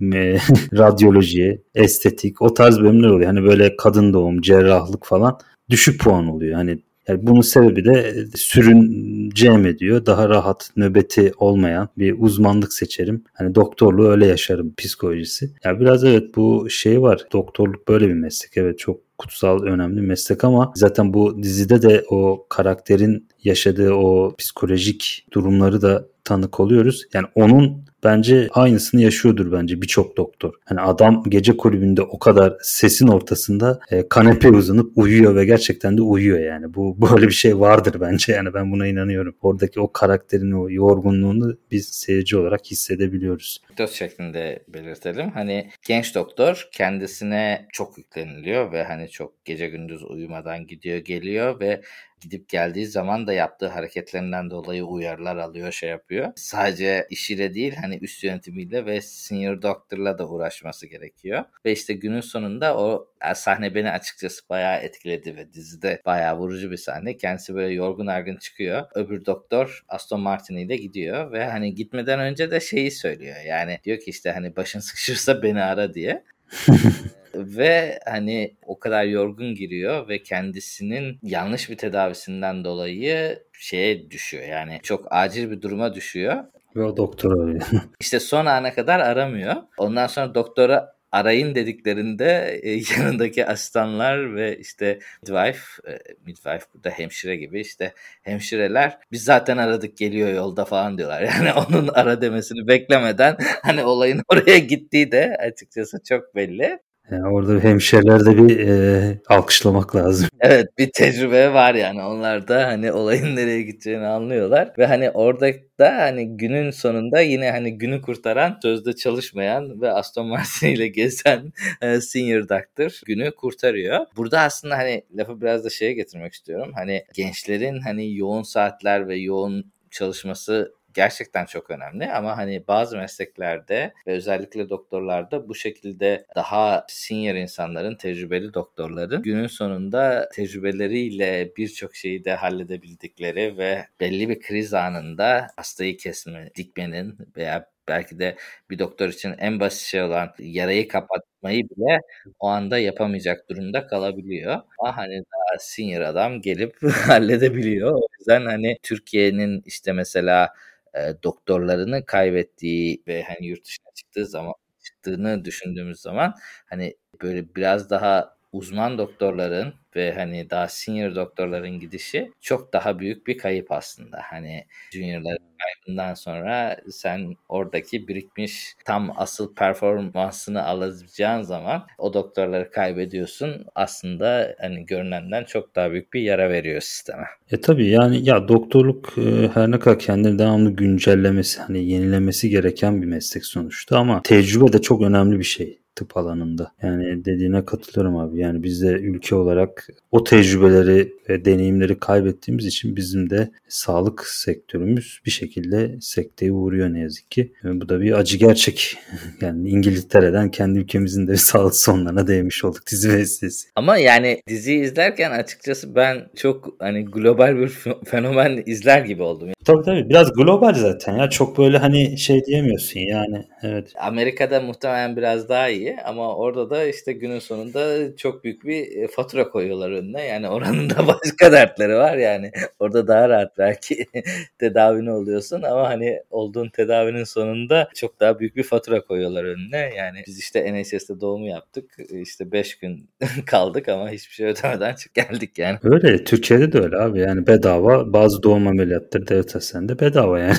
radyolojiye, 0.78 1.62
estetik 1.74 2.42
o 2.42 2.54
tarz 2.54 2.80
bölümler 2.80 3.08
oluyor. 3.08 3.26
Hani 3.26 3.42
böyle 3.42 3.76
kadın 3.76 4.12
doğum, 4.12 4.40
cerrahlık 4.40 5.06
falan 5.06 5.38
düşük 5.70 6.00
puan 6.00 6.26
oluyor. 6.28 6.54
Hani 6.54 6.78
yani 7.08 7.26
bunun 7.26 7.40
sebebi 7.40 7.84
de 7.84 8.26
sürüneceğim 8.36 9.66
ediyor. 9.66 10.06
Daha 10.06 10.28
rahat 10.28 10.70
nöbeti 10.76 11.32
olmayan 11.38 11.88
bir 11.98 12.14
uzmanlık 12.18 12.72
seçerim. 12.72 13.24
Hani 13.32 13.54
doktorluğu 13.54 14.08
öyle 14.08 14.26
yaşarım 14.26 14.74
psikolojisi. 14.74 15.44
Ya 15.44 15.50
yani 15.64 15.80
biraz 15.80 16.04
evet 16.04 16.36
bu 16.36 16.70
şey 16.70 17.02
var. 17.02 17.26
Doktorluk 17.32 17.88
böyle 17.88 18.08
bir 18.08 18.14
meslek. 18.14 18.56
Evet 18.56 18.78
çok 18.78 19.00
kutsal 19.18 19.62
önemli 19.62 20.00
meslek 20.00 20.44
ama 20.44 20.72
zaten 20.74 21.14
bu 21.14 21.42
dizide 21.42 21.82
de 21.82 22.04
o 22.10 22.46
karakterin 22.48 23.28
yaşadığı 23.44 23.92
o 23.92 24.34
psikolojik 24.38 25.26
durumları 25.32 25.82
da 25.82 26.06
tanık 26.28 26.60
oluyoruz. 26.60 27.04
Yani 27.14 27.26
onun 27.34 27.84
bence 28.04 28.48
aynısını 28.52 29.02
yaşıyordur 29.02 29.52
bence 29.52 29.82
birçok 29.82 30.16
doktor. 30.16 30.54
Hani 30.64 30.80
adam 30.80 31.22
gece 31.28 31.56
kulübünde 31.56 32.02
o 32.02 32.18
kadar 32.18 32.56
sesin 32.62 33.08
ortasında 33.08 33.80
e, 33.90 34.08
kanepeye 34.08 34.54
uzanıp 34.54 34.92
uyuyor 34.96 35.36
ve 35.36 35.44
gerçekten 35.44 35.96
de 35.96 36.02
uyuyor 36.02 36.38
yani. 36.40 36.74
Bu 36.74 36.96
böyle 37.12 37.26
bir 37.26 37.32
şey 37.32 37.60
vardır 37.60 38.00
bence 38.00 38.32
yani 38.32 38.54
ben 38.54 38.72
buna 38.72 38.86
inanıyorum. 38.86 39.36
Oradaki 39.42 39.80
o 39.80 39.92
karakterin 39.92 40.52
o 40.52 40.70
yorgunluğunu 40.70 41.58
biz 41.70 41.88
seyirci 41.88 42.36
olarak 42.36 42.66
hissedebiliyoruz. 42.66 43.58
Doz 43.78 43.90
şeklinde 43.92 44.64
belirtelim. 44.68 45.30
Hani 45.30 45.70
genç 45.86 46.14
doktor 46.14 46.68
kendisine 46.72 47.66
çok 47.72 47.98
yükleniliyor 47.98 48.72
ve 48.72 48.84
hani 48.84 49.10
çok 49.10 49.44
gece 49.44 49.68
gündüz 49.68 50.04
uyumadan 50.04 50.66
gidiyor 50.66 50.98
geliyor 50.98 51.60
ve 51.60 51.80
gidip 52.20 52.48
geldiği 52.48 52.86
zaman 52.86 53.26
da 53.26 53.32
yaptığı 53.32 53.68
hareketlerinden 53.68 54.50
dolayı 54.50 54.84
uyarılar 54.84 55.36
alıyor 55.36 55.72
şey 55.72 55.90
yapıyor. 55.90 56.32
Sadece 56.36 57.06
işiyle 57.10 57.54
değil 57.54 57.74
hani 57.76 57.98
üst 57.98 58.24
yönetimiyle 58.24 58.86
ve 58.86 59.00
senior 59.00 59.62
doctor'la 59.62 60.18
da 60.18 60.28
uğraşması 60.28 60.86
gerekiyor. 60.86 61.44
Ve 61.64 61.72
işte 61.72 61.94
günün 61.94 62.20
sonunda 62.20 62.78
o 62.78 63.08
sahne 63.34 63.74
beni 63.74 63.90
açıkçası 63.90 64.48
bayağı 64.48 64.80
etkiledi 64.80 65.36
ve 65.36 65.52
dizide 65.52 66.02
bayağı 66.06 66.38
vurucu 66.38 66.70
bir 66.70 66.76
sahne. 66.76 67.16
Kendisi 67.16 67.54
böyle 67.54 67.74
yorgun 67.74 68.06
argın 68.06 68.36
çıkıyor. 68.36 68.86
Öbür 68.94 69.24
doktor 69.24 69.84
Aston 69.88 70.20
Martin 70.20 70.56
ile 70.56 70.76
gidiyor 70.76 71.32
ve 71.32 71.44
hani 71.44 71.74
gitmeden 71.74 72.20
önce 72.20 72.50
de 72.50 72.60
şeyi 72.60 72.90
söylüyor. 72.90 73.36
Yani 73.46 73.78
diyor 73.84 73.98
ki 73.98 74.10
işte 74.10 74.30
hani 74.30 74.56
başın 74.56 74.80
sıkışırsa 74.80 75.42
beni 75.42 75.62
ara 75.62 75.94
diye. 75.94 76.24
ve 77.46 77.98
hani 78.04 78.56
o 78.66 78.78
kadar 78.78 79.04
yorgun 79.04 79.54
giriyor 79.54 80.08
ve 80.08 80.22
kendisinin 80.22 81.18
yanlış 81.22 81.70
bir 81.70 81.76
tedavisinden 81.76 82.64
dolayı 82.64 83.42
şeye 83.52 84.10
düşüyor. 84.10 84.44
Yani 84.44 84.80
çok 84.82 85.06
acil 85.10 85.50
bir 85.50 85.62
duruma 85.62 85.94
düşüyor. 85.94 86.44
Ve 86.76 86.84
o 86.84 86.96
doktor 86.96 87.44
arıyor. 87.44 87.62
İşte 88.00 88.20
son 88.20 88.46
ana 88.46 88.74
kadar 88.74 89.00
aramıyor. 89.00 89.54
Ondan 89.78 90.06
sonra 90.06 90.34
doktora 90.34 90.98
arayın 91.12 91.54
dediklerinde 91.54 92.60
e, 92.62 92.70
yanındaki 92.98 93.46
asistanlar 93.46 94.34
ve 94.34 94.58
işte 94.58 94.98
midwife, 95.22 95.90
e, 95.92 95.98
midwife 96.26 96.60
burada 96.74 96.90
hemşire 96.90 97.36
gibi 97.36 97.60
işte 97.60 97.92
hemşireler 98.22 98.98
biz 99.12 99.24
zaten 99.24 99.56
aradık 99.56 99.96
geliyor 99.96 100.32
yolda 100.32 100.64
falan 100.64 100.98
diyorlar. 100.98 101.22
Yani 101.38 101.52
onun 101.52 101.88
ara 101.88 102.20
demesini 102.20 102.68
beklemeden 102.68 103.36
hani 103.62 103.84
olayın 103.84 104.22
oraya 104.28 104.58
gittiği 104.58 105.12
de 105.12 105.36
açıkçası 105.40 105.98
çok 106.08 106.34
belli. 106.34 106.78
Yani 107.10 107.28
orada 107.28 107.60
hemşeriler 107.60 108.24
de 108.26 108.36
bir 108.38 108.58
e, 108.68 109.20
alkışlamak 109.28 109.96
lazım. 109.96 110.28
Evet 110.40 110.78
bir 110.78 110.90
tecrübe 110.94 111.52
var 111.52 111.74
yani 111.74 112.02
onlar 112.02 112.48
da 112.48 112.66
hani 112.66 112.92
olayın 112.92 113.36
nereye 113.36 113.62
gideceğini 113.62 114.06
anlıyorlar 114.06 114.72
ve 114.78 114.86
hani 114.86 115.10
orada 115.10 115.50
da 115.78 115.96
hani 115.96 116.36
günün 116.36 116.70
sonunda 116.70 117.20
yine 117.20 117.50
hani 117.50 117.78
günü 117.78 118.02
kurtaran 118.02 118.58
sözde 118.62 118.92
çalışmayan 118.92 119.80
ve 119.80 119.92
Aston 119.92 120.26
Martin 120.26 120.68
ile 120.68 120.88
gezen 120.88 121.52
e, 121.82 122.00
senior 122.00 122.48
doctor 122.48 123.00
günü 123.06 123.30
kurtarıyor. 123.30 124.06
Burada 124.16 124.40
aslında 124.40 124.78
hani 124.78 125.02
lafı 125.14 125.40
biraz 125.40 125.64
da 125.64 125.70
şeye 125.70 125.92
getirmek 125.92 126.32
istiyorum. 126.32 126.72
Hani 126.74 127.04
gençlerin 127.14 127.80
hani 127.80 128.16
yoğun 128.16 128.42
saatler 128.42 129.08
ve 129.08 129.16
yoğun 129.16 129.72
çalışması 129.90 130.77
gerçekten 130.98 131.44
çok 131.44 131.70
önemli 131.70 132.12
ama 132.12 132.36
hani 132.36 132.64
bazı 132.68 132.96
mesleklerde 132.96 133.92
ve 134.06 134.12
özellikle 134.12 134.68
doktorlarda 134.68 135.48
bu 135.48 135.54
şekilde 135.54 136.26
daha 136.36 136.84
senior 136.88 137.34
insanların, 137.34 137.94
tecrübeli 137.96 138.54
doktorların 138.54 139.22
günün 139.22 139.46
sonunda 139.46 140.28
tecrübeleriyle 140.34 141.52
birçok 141.56 141.96
şeyi 141.96 142.24
de 142.24 142.34
halledebildikleri 142.34 143.58
ve 143.58 143.86
belli 144.00 144.28
bir 144.28 144.40
kriz 144.40 144.74
anında 144.74 145.46
hastayı 145.56 145.96
kesme, 145.96 146.50
dikmenin 146.56 147.18
veya 147.36 147.70
belki 147.88 148.18
de 148.18 148.36
bir 148.70 148.78
doktor 148.78 149.08
için 149.08 149.34
en 149.38 149.60
basit 149.60 149.80
şey 149.86 150.02
olan 150.02 150.34
yarayı 150.38 150.88
kapat 150.88 151.22
yapmayı 151.34 151.62
bile 151.70 152.00
o 152.38 152.46
anda 152.48 152.78
yapamayacak 152.78 153.48
durumda 153.50 153.86
kalabiliyor. 153.86 154.60
Ama 154.78 154.96
hani 154.96 155.14
daha 155.14 155.58
senior 155.58 156.00
adam 156.00 156.40
gelip 156.40 156.82
halledebiliyor. 157.06 157.92
O 157.92 158.00
yüzden 158.18 158.46
hani 158.46 158.76
Türkiye'nin 158.82 159.62
işte 159.66 159.92
mesela 159.92 160.48
e, 160.94 161.22
doktorlarını 161.22 162.06
kaybettiği 162.06 163.02
ve 163.08 163.22
hani 163.22 163.46
yurt 163.46 163.64
dışına 163.64 163.86
çıktığı 163.94 164.26
zaman 164.26 164.54
çıktığını 164.84 165.44
düşündüğümüz 165.44 166.00
zaman 166.00 166.34
hani 166.66 166.96
böyle 167.22 167.54
biraz 167.54 167.90
daha 167.90 168.36
uzman 168.52 168.98
doktorların 168.98 169.74
ve 169.98 170.14
hani 170.14 170.50
daha 170.50 170.68
senior 170.68 171.14
doktorların 171.14 171.80
gidişi 171.80 172.32
çok 172.40 172.72
daha 172.72 172.98
büyük 172.98 173.26
bir 173.26 173.38
kayıp 173.38 173.72
aslında. 173.72 174.20
Hani 174.22 174.64
juniorların 174.92 175.48
kaybından 175.58 176.14
sonra 176.14 176.76
sen 176.90 177.34
oradaki 177.48 178.08
birikmiş 178.08 178.74
tam 178.84 179.12
asıl 179.16 179.54
performansını 179.54 180.64
alacağın 180.64 181.42
zaman 181.42 181.86
o 181.98 182.14
doktorları 182.14 182.70
kaybediyorsun. 182.70 183.66
Aslında 183.74 184.56
hani 184.60 184.86
görünenden 184.86 185.44
çok 185.44 185.76
daha 185.76 185.92
büyük 185.92 186.12
bir 186.12 186.20
yara 186.20 186.50
veriyor 186.50 186.80
sisteme. 186.80 187.24
E 187.50 187.60
tabii 187.60 187.88
yani 187.88 188.28
ya 188.28 188.48
doktorluk 188.48 189.14
e, 189.18 189.48
her 189.54 189.70
ne 189.70 189.78
kadar 189.78 189.98
kendini 189.98 190.38
devamlı 190.38 190.70
güncellemesi 190.70 191.60
hani 191.60 191.84
yenilemesi 191.84 192.50
gereken 192.50 193.02
bir 193.02 193.06
meslek 193.06 193.44
sonuçta 193.44 193.98
ama 193.98 194.22
tecrübe 194.22 194.72
de 194.72 194.80
çok 194.80 195.02
önemli 195.02 195.38
bir 195.38 195.44
şey 195.44 195.77
tıp 195.98 196.16
alanında. 196.16 196.72
Yani 196.82 197.24
dediğine 197.24 197.64
katılıyorum 197.64 198.16
abi. 198.16 198.40
Yani 198.40 198.62
biz 198.62 198.82
de 198.82 198.88
ülke 198.88 199.34
olarak 199.34 199.86
o 200.10 200.24
tecrübeleri 200.24 201.12
ve 201.28 201.44
deneyimleri 201.44 201.98
kaybettiğimiz 201.98 202.66
için 202.66 202.96
bizim 202.96 203.30
de 203.30 203.50
sağlık 203.68 204.26
sektörümüz 204.26 205.20
bir 205.26 205.30
şekilde 205.30 205.96
sekteye 206.00 206.52
uğruyor 206.52 206.92
ne 206.92 207.00
yazık 207.00 207.30
ki. 207.30 207.52
Yani 207.64 207.80
bu 207.80 207.88
da 207.88 208.00
bir 208.00 208.12
acı 208.12 208.38
gerçek. 208.38 208.96
yani 209.40 209.68
İngiltere'den 209.68 210.50
kendi 210.50 210.78
ülkemizin 210.78 211.26
de 211.26 211.36
sağlık 211.36 211.76
sonlarına 211.76 212.26
değmiş 212.26 212.64
olduk 212.64 212.82
dizi 212.90 213.12
vesilesi. 213.12 213.68
Ama 213.76 213.96
yani 213.96 214.42
diziyi 214.48 214.80
izlerken 214.80 215.30
açıkçası 215.30 215.94
ben 215.94 216.28
çok 216.36 216.74
hani 216.78 217.04
global 217.04 217.56
bir 217.56 217.72
fenomen 218.04 218.62
izler 218.66 219.00
gibi 219.00 219.22
oldum. 219.22 219.48
Tabii 219.64 219.84
tabii 219.84 220.08
biraz 220.08 220.32
global 220.32 220.74
zaten 220.74 221.16
ya 221.16 221.30
çok 221.30 221.58
böyle 221.58 221.78
hani 221.78 222.18
şey 222.18 222.44
diyemiyorsun 222.44 223.00
yani 223.00 223.44
evet. 223.62 223.92
Amerika'da 224.00 224.60
muhtemelen 224.60 225.16
biraz 225.16 225.48
daha 225.48 225.68
iyi 225.68 225.87
ama 226.04 226.36
orada 226.36 226.70
da 226.70 226.84
işte 226.84 227.12
günün 227.12 227.38
sonunda 227.38 228.16
çok 228.16 228.44
büyük 228.44 228.64
bir 228.64 228.96
e, 228.96 229.08
fatura 229.08 229.50
koyuyorlar 229.50 229.90
önüne. 229.90 230.24
Yani 230.24 230.48
oranın 230.48 230.90
da 230.90 231.06
başka 231.06 231.52
dertleri 231.52 231.94
var 231.94 232.16
yani. 232.16 232.50
Orada 232.78 233.08
daha 233.08 233.28
rahat 233.28 233.58
belki 233.58 234.06
tedavini 234.58 235.12
oluyorsun 235.12 235.62
ama 235.62 235.88
hani 235.88 236.20
olduğun 236.30 236.68
tedavinin 236.68 237.24
sonunda 237.24 237.88
çok 237.94 238.20
daha 238.20 238.38
büyük 238.40 238.56
bir 238.56 238.62
fatura 238.62 239.00
koyuyorlar 239.00 239.44
önüne. 239.44 239.92
Yani 239.96 240.22
biz 240.26 240.38
işte 240.38 240.74
NHS'de 240.74 241.20
doğumu 241.20 241.46
yaptık. 241.46 241.96
İşte 242.10 242.52
5 242.52 242.78
gün 242.78 243.10
kaldık 243.46 243.88
ama 243.88 244.10
hiçbir 244.10 244.34
şey 244.34 244.46
ödemeden 244.46 244.94
çık 244.94 245.14
geldik 245.14 245.58
yani. 245.58 245.78
Öyle. 245.82 246.24
Türkiye'de 246.24 246.72
de 246.72 246.78
öyle 246.80 246.96
abi. 246.96 247.20
Yani 247.20 247.46
bedava 247.46 248.12
bazı 248.12 248.42
doğum 248.42 248.66
ameliyatları 248.66 249.28
devlet 249.28 249.54
hastanede 249.54 250.00
bedava 250.00 250.38
yani. 250.38 250.54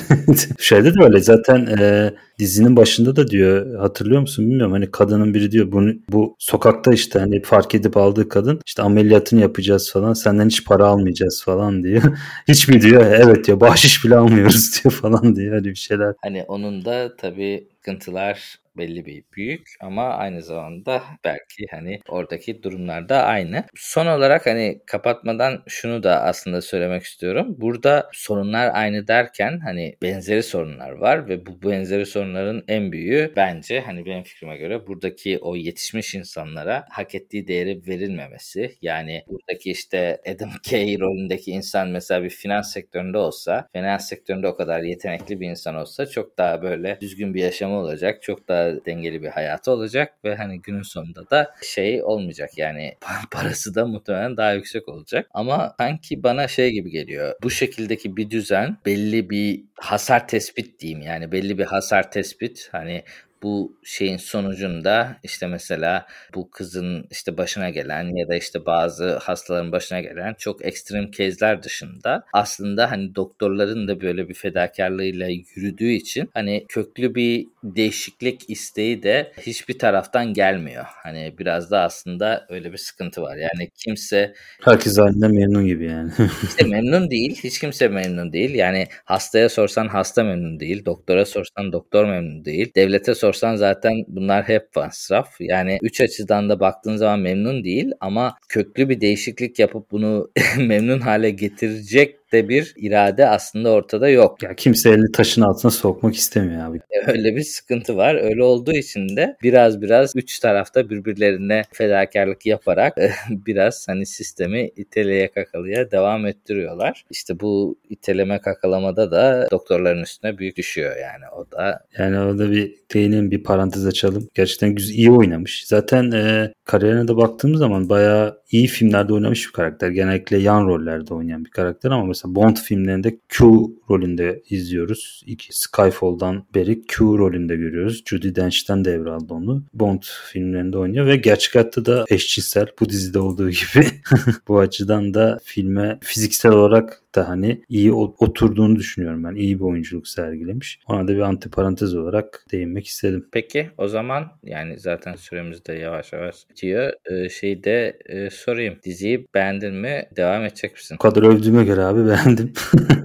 Şeyde 0.58 0.94
de 0.94 1.04
öyle 1.04 1.20
zaten 1.20 1.66
e, 1.80 2.10
dizinin 2.38 2.76
başında 2.76 3.16
da 3.16 3.28
diyor 3.28 3.74
hatırlıyor 3.74 4.20
musun 4.20 4.46
bilmiyorum 4.46 4.72
hani 4.72 4.90
kadının 5.20 5.34
biri 5.34 5.52
diyor 5.52 5.72
bunu 5.72 5.94
bu 6.08 6.36
sokakta 6.38 6.92
işte 6.92 7.18
hani 7.18 7.42
fark 7.42 7.74
edip 7.74 7.96
aldığı 7.96 8.28
kadın 8.28 8.60
işte 8.66 8.82
ameliyatını 8.82 9.40
yapacağız 9.40 9.92
falan 9.92 10.12
senden 10.12 10.46
hiç 10.46 10.64
para 10.64 10.86
almayacağız 10.86 11.42
falan 11.44 11.82
diyor. 11.82 12.02
hiç 12.48 12.68
mi 12.68 12.80
diyor 12.80 13.02
evet 13.02 13.46
diyor 13.46 13.60
bahşiş 13.60 14.04
bile 14.04 14.16
almıyoruz 14.16 14.80
diyor 14.84 14.92
falan 14.92 15.36
diyor 15.36 15.54
öyle 15.54 15.70
bir 15.70 15.74
şeyler. 15.74 16.14
Hani 16.22 16.44
onun 16.48 16.84
da 16.84 17.16
tabii 17.16 17.68
sıkıntılar 17.78 18.56
belli 18.76 19.06
bir 19.06 19.24
büyük 19.36 19.68
ama 19.80 20.04
aynı 20.08 20.42
zamanda 20.42 21.02
belki 21.24 21.66
hani 21.70 22.00
oradaki 22.08 22.62
durumlar 22.62 23.08
da 23.08 23.24
aynı. 23.24 23.64
Son 23.74 24.06
olarak 24.06 24.46
hani 24.46 24.80
kapatmadan 24.86 25.62
şunu 25.68 26.02
da 26.02 26.22
aslında 26.22 26.60
söylemek 26.62 27.02
istiyorum. 27.02 27.54
Burada 27.60 28.08
sorunlar 28.12 28.70
aynı 28.74 29.08
derken 29.08 29.60
hani 29.64 29.96
benzeri 30.02 30.42
sorunlar 30.42 30.90
var 30.90 31.28
ve 31.28 31.46
bu 31.46 31.62
benzeri 31.70 32.06
sorunların 32.06 32.62
en 32.68 32.92
büyüğü 32.92 33.32
bence 33.36 33.80
hani 33.80 34.06
benim 34.06 34.22
fikrime 34.22 34.56
göre 34.56 34.86
buradaki 34.86 35.38
o 35.38 35.56
yetişmiş 35.56 36.14
insanlara 36.14 36.84
hak 36.90 37.14
ettiği 37.14 37.46
değeri 37.48 37.86
verilmemesi. 37.86 38.76
Yani 38.82 39.22
buradaki 39.28 39.70
işte 39.70 40.20
Adam 40.34 40.50
Kay 40.70 40.98
rolündeki 41.00 41.50
insan 41.50 41.88
mesela 41.88 42.22
bir 42.24 42.30
finans 42.30 42.72
sektöründe 42.72 43.18
olsa, 43.18 43.68
finans 43.72 44.08
sektöründe 44.08 44.46
o 44.48 44.56
kadar 44.56 44.82
yetenekli 44.82 45.40
bir 45.40 45.50
insan 45.50 45.74
olsa 45.74 46.06
çok 46.06 46.38
daha 46.38 46.62
böyle 46.62 46.98
düzgün 47.00 47.34
bir 47.34 47.42
yaşamı 47.42 47.76
olacak. 47.76 48.22
Çok 48.22 48.48
daha 48.48 48.69
dengeli 48.86 49.22
bir 49.22 49.28
hayatı 49.28 49.70
olacak 49.70 50.12
ve 50.24 50.36
hani 50.36 50.62
günün 50.62 50.82
sonunda 50.82 51.30
da 51.30 51.54
şey 51.62 52.02
olmayacak 52.02 52.58
yani 52.58 52.94
parası 53.30 53.74
da 53.74 53.86
muhtemelen 53.86 54.36
daha 54.36 54.52
yüksek 54.52 54.88
olacak. 54.88 55.30
Ama 55.34 55.74
sanki 55.78 56.22
bana 56.22 56.48
şey 56.48 56.70
gibi 56.70 56.90
geliyor. 56.90 57.34
Bu 57.42 57.50
şekildeki 57.50 58.16
bir 58.16 58.30
düzen 58.30 58.76
belli 58.86 59.30
bir 59.30 59.62
hasar 59.74 60.28
tespit 60.28 60.80
diyeyim 60.80 61.02
yani 61.02 61.32
belli 61.32 61.58
bir 61.58 61.64
hasar 61.64 62.10
tespit 62.10 62.68
hani 62.72 63.02
bu 63.42 63.76
şeyin 63.84 64.16
sonucunda 64.16 65.16
işte 65.22 65.46
mesela 65.46 66.06
bu 66.34 66.50
kızın 66.50 67.06
işte 67.10 67.38
başına 67.38 67.70
gelen 67.70 68.16
ya 68.16 68.28
da 68.28 68.36
işte 68.36 68.66
bazı 68.66 69.16
hastaların 69.16 69.72
başına 69.72 70.00
gelen 70.00 70.34
çok 70.38 70.64
ekstrem 70.64 71.10
kezler 71.10 71.62
dışında 71.62 72.24
aslında 72.32 72.90
hani 72.90 73.14
doktorların 73.14 73.88
da 73.88 74.00
böyle 74.00 74.28
bir 74.28 74.34
fedakarlığıyla 74.34 75.28
yürüdüğü 75.28 75.90
için 75.90 76.30
hani 76.34 76.66
köklü 76.68 77.14
bir 77.14 77.46
değişiklik 77.64 78.50
isteği 78.50 79.02
de 79.02 79.32
hiçbir 79.40 79.78
taraftan 79.78 80.34
gelmiyor. 80.34 80.84
Hani 80.88 81.34
biraz 81.38 81.70
da 81.70 81.80
aslında 81.80 82.46
öyle 82.48 82.72
bir 82.72 82.78
sıkıntı 82.78 83.22
var. 83.22 83.36
Yani 83.36 83.70
kimse 83.74 84.34
herkes 84.60 84.98
halinde 84.98 85.28
memnun 85.28 85.66
gibi 85.66 85.84
yani. 85.84 86.10
işte 86.42 86.66
memnun 86.66 87.10
değil. 87.10 87.40
Hiç 87.44 87.58
kimse 87.58 87.88
memnun 87.88 88.32
değil. 88.32 88.54
Yani 88.54 88.86
hastaya 89.04 89.48
sorsan 89.48 89.88
hasta 89.88 90.24
memnun 90.24 90.60
değil. 90.60 90.84
Doktora 90.84 91.24
sorsan 91.24 91.72
doktor 91.72 92.04
memnun 92.04 92.44
değil. 92.44 92.72
Devlete 92.76 93.14
sorsan 93.14 93.56
zaten 93.56 93.92
bunlar 94.08 94.48
hep 94.48 94.76
masraf. 94.76 95.40
Yani 95.40 95.78
üç 95.82 96.00
açıdan 96.00 96.48
da 96.48 96.60
baktığın 96.60 96.96
zaman 96.96 97.20
memnun 97.20 97.64
değil 97.64 97.92
ama 98.00 98.36
köklü 98.48 98.88
bir 98.88 99.00
değişiklik 99.00 99.58
yapıp 99.58 99.90
bunu 99.90 100.30
memnun 100.58 101.00
hale 101.00 101.30
getirecek 101.30 102.19
de 102.32 102.48
bir 102.48 102.74
irade 102.76 103.28
aslında 103.28 103.70
ortada 103.70 104.08
yok. 104.08 104.42
Ya 104.42 104.54
kimse 104.54 104.90
elini 104.90 105.12
taşın 105.12 105.42
altına 105.42 105.70
sokmak 105.70 106.14
istemiyor 106.14 106.66
abi. 106.66 106.78
E, 106.90 107.10
öyle 107.10 107.36
bir 107.36 107.42
sıkıntı 107.42 107.96
var. 107.96 108.14
Öyle 108.14 108.42
olduğu 108.42 108.72
için 108.72 109.16
de 109.16 109.36
biraz 109.42 109.82
biraz 109.82 110.12
üç 110.16 110.38
tarafta 110.38 110.90
birbirlerine 110.90 111.64
fedakarlık 111.72 112.46
yaparak 112.46 112.98
e, 112.98 113.12
biraz 113.46 113.88
hani 113.88 114.06
sistemi 114.06 114.70
iteleye 114.76 115.30
kakalıya 115.30 115.90
devam 115.90 116.26
ettiriyorlar. 116.26 117.04
İşte 117.10 117.40
bu 117.40 117.78
iteleme 117.88 118.40
kakalamada 118.40 119.10
da 119.10 119.48
doktorların 119.50 120.02
üstüne 120.02 120.38
büyük 120.38 120.56
düşüyor 120.56 120.96
yani 120.96 121.24
o 121.36 121.50
da. 121.50 121.80
Yani 121.98 122.18
orada 122.18 122.50
bir 122.50 122.74
değinin 122.94 123.30
bir 123.30 123.42
parantez 123.42 123.86
açalım. 123.86 124.28
Gerçekten 124.34 124.74
güzel 124.74 124.94
iyi 124.94 125.10
oynamış. 125.10 125.64
Zaten 125.66 126.10
e, 126.10 126.52
kariyerine 126.64 127.08
de 127.08 127.16
baktığımız 127.16 127.58
zaman 127.58 127.88
bayağı 127.88 128.40
iyi 128.50 128.66
filmlerde 128.66 129.12
oynamış 129.12 129.46
bir 129.48 129.52
karakter. 129.52 129.90
Genellikle 129.90 130.38
yan 130.38 130.66
rollerde 130.66 131.14
oynayan 131.14 131.44
bir 131.44 131.50
karakter 131.50 131.90
ama 131.90 132.04
mesela 132.04 132.19
Bond 132.24 132.56
filmlerinde 132.56 133.18
Q 133.28 133.46
rolünde 133.90 134.42
izliyoruz. 134.50 135.22
İki 135.26 135.48
Skyfall'dan 135.56 136.44
beri 136.54 136.82
Q 136.86 137.04
rolünde 137.04 137.56
görüyoruz. 137.56 138.02
Judy 138.06 138.34
Dench'ten 138.34 138.84
devraldı 138.84 139.34
onu. 139.34 139.62
Bond 139.74 140.02
filmlerinde 140.32 140.78
oynuyor 140.78 141.06
ve 141.06 141.16
gerçek 141.16 141.54
hayatta 141.54 141.84
da 141.84 142.04
eşcinsel 142.08 142.66
bu 142.80 142.88
dizide 142.88 143.18
olduğu 143.18 143.50
gibi. 143.50 143.86
bu 144.48 144.58
açıdan 144.58 145.14
da 145.14 145.38
filme 145.44 145.98
fiziksel 146.02 146.52
olarak 146.52 147.02
da 147.14 147.28
hani 147.28 147.62
iyi 147.68 147.92
oturduğunu 147.92 148.76
düşünüyorum 148.76 149.24
ben. 149.24 149.34
İyi 149.34 149.58
bir 149.58 149.64
oyunculuk 149.64 150.08
sergilemiş. 150.08 150.80
Ona 150.86 151.08
da 151.08 151.14
bir 151.14 151.20
antiparantez 151.20 151.94
olarak 151.94 152.44
değinmek 152.52 152.86
istedim. 152.86 153.28
Peki 153.32 153.70
o 153.78 153.88
zaman 153.88 154.32
yani 154.42 154.78
zaten 154.78 155.14
süremiz 155.14 155.66
de 155.66 155.72
yavaş 155.72 156.12
yavaş 156.12 156.48
bitiyor. 156.50 156.92
Ee, 157.10 157.28
şeyde 157.28 157.98
e, 158.06 158.30
sorayım. 158.30 158.78
Diziyi 158.84 159.26
beğendin 159.34 159.74
mi? 159.74 160.08
Devam 160.16 160.44
edecek 160.44 160.72
misin? 160.72 160.94
O 160.94 160.98
kadar 160.98 161.22
övdüğüme 161.22 161.64
göre 161.64 161.80
abi 161.80 162.06
beğendim. 162.06 162.52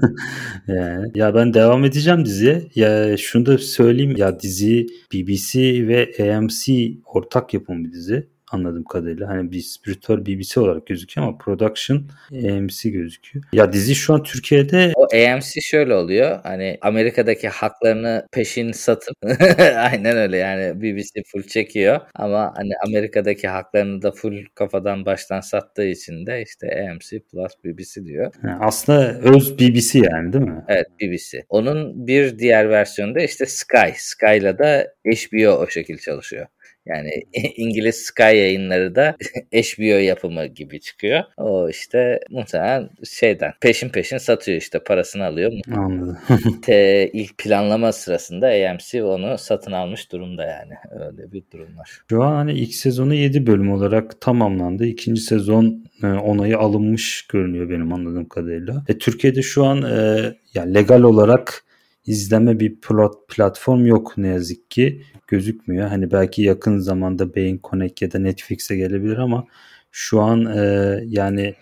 yani, 0.67 1.11
ya 1.15 1.35
ben 1.35 1.53
devam 1.53 1.85
edeceğim 1.85 2.25
diziye. 2.25 2.61
Ya 2.75 3.17
şunu 3.17 3.45
da 3.45 3.57
söyleyeyim. 3.57 4.13
Ya 4.17 4.39
dizi 4.39 4.87
BBC 5.13 5.59
ve 5.87 6.11
AMC 6.19 6.93
ortak 7.05 7.53
yapım 7.53 7.85
bir 7.85 7.91
dizi 7.91 8.34
anladığım 8.51 8.83
kadarıyla. 8.83 9.27
Hani 9.27 9.51
bir 9.51 9.61
spiritüel 9.61 10.25
BBC 10.25 10.59
olarak 10.59 10.87
gözüküyor 10.87 11.27
ama 11.27 11.37
production 11.37 12.09
AMC 12.31 12.89
gözüküyor. 12.89 13.45
Ya 13.53 13.73
dizi 13.73 13.95
şu 13.95 14.13
an 14.13 14.23
Türkiye'de... 14.23 14.93
O 14.95 15.03
AMC 15.03 15.61
şöyle 15.61 15.93
oluyor. 15.93 16.39
Hani 16.43 16.77
Amerika'daki 16.81 17.47
haklarını 17.47 18.27
peşin 18.31 18.71
satıp 18.71 19.15
aynen 19.77 20.17
öyle 20.17 20.37
yani 20.37 20.81
BBC 20.81 21.23
full 21.31 21.43
çekiyor 21.43 21.99
ama 22.15 22.53
hani 22.55 22.71
Amerika'daki 22.87 23.47
haklarını 23.47 24.01
da 24.01 24.11
full 24.11 24.45
kafadan 24.55 25.05
baştan 25.05 25.39
sattığı 25.39 25.85
için 25.85 26.25
de 26.25 26.41
işte 26.41 26.89
AMC 26.91 27.19
plus 27.19 27.51
BBC 27.65 28.05
diyor. 28.05 28.33
Yani 28.43 28.57
aslında 28.59 29.19
öz 29.19 29.59
BBC 29.59 29.99
yani 29.99 30.33
değil 30.33 30.45
mi? 30.45 30.63
Evet 30.67 30.87
BBC. 31.01 31.45
Onun 31.49 32.07
bir 32.07 32.39
diğer 32.39 32.69
versiyonu 32.69 33.15
da 33.15 33.21
işte 33.21 33.45
Sky. 33.45 33.91
Sky'la 33.97 34.59
da 34.59 34.87
HBO 35.05 35.51
o 35.51 35.67
şekilde 35.67 36.01
çalışıyor. 36.01 36.47
Yani 36.85 37.09
İngiliz 37.55 37.95
Sky 37.95 38.23
yayınları 38.23 38.95
da 38.95 39.15
HBO 39.53 39.83
yapımı 39.83 40.45
gibi 40.45 40.79
çıkıyor. 40.79 41.23
O 41.37 41.69
işte 41.69 42.19
muhtemelen 42.29 42.89
şeyden 43.03 43.53
peşin 43.61 43.89
peşin 43.89 44.17
satıyor 44.17 44.57
işte 44.57 44.79
parasını 44.79 45.25
alıyor. 45.25 45.51
Anladım. 45.75 46.17
Te, 46.61 47.09
ilk 47.13 47.37
planlama 47.37 47.91
sırasında 47.91 48.47
AMC 48.47 49.03
onu 49.03 49.37
satın 49.37 49.71
almış 49.71 50.11
durumda 50.11 50.43
yani. 50.43 50.73
Öyle 50.91 51.31
bir 51.31 51.43
durum 51.53 51.77
var. 51.77 52.01
Şu 52.09 52.23
an 52.23 52.35
hani 52.35 52.53
ilk 52.53 52.75
sezonu 52.75 53.13
7 53.13 53.47
bölüm 53.47 53.71
olarak 53.71 54.21
tamamlandı. 54.21 54.85
İkinci 54.85 55.21
sezon 55.21 55.85
e, 56.03 56.07
onayı 56.07 56.57
alınmış 56.57 57.27
görünüyor 57.27 57.69
benim 57.69 57.93
anladığım 57.93 58.27
kadarıyla. 58.27 58.83
E, 58.87 58.97
Türkiye'de 58.97 59.41
şu 59.41 59.65
an 59.65 59.81
e, 59.81 60.17
yani 60.53 60.73
legal 60.73 61.01
olarak 61.01 61.64
izleme 62.05 62.59
bir 62.59 62.75
plot, 62.81 63.29
platform 63.29 63.85
yok 63.85 64.13
ne 64.17 64.27
yazık 64.27 64.71
ki 64.71 65.03
gözükmüyor. 65.27 65.87
Hani 65.87 66.11
belki 66.11 66.41
yakın 66.41 66.77
zamanda 66.79 67.35
Beyin 67.35 67.59
Connect 67.63 68.01
ya 68.01 68.11
da 68.11 68.19
Netflix'e 68.19 68.75
gelebilir 68.75 69.17
ama 69.17 69.47
şu 69.91 70.21
an 70.21 70.45
e, 70.45 70.99
yani 71.05 71.55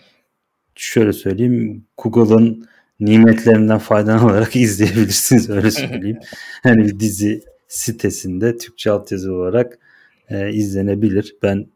şöyle 0.74 1.12
söyleyeyim 1.12 1.84
Google'ın 1.98 2.66
nimetlerinden 3.00 3.78
faydalanarak 3.78 4.56
izleyebilirsiniz 4.66 5.50
öyle 5.50 5.70
söyleyeyim. 5.70 6.18
hani 6.62 6.84
bir 6.84 7.00
dizi 7.00 7.42
sitesinde 7.68 8.56
Türkçe 8.56 8.90
altyazı 8.90 9.32
olarak 9.32 9.78
e, 10.28 10.52
izlenebilir. 10.52 11.36
Ben 11.42 11.66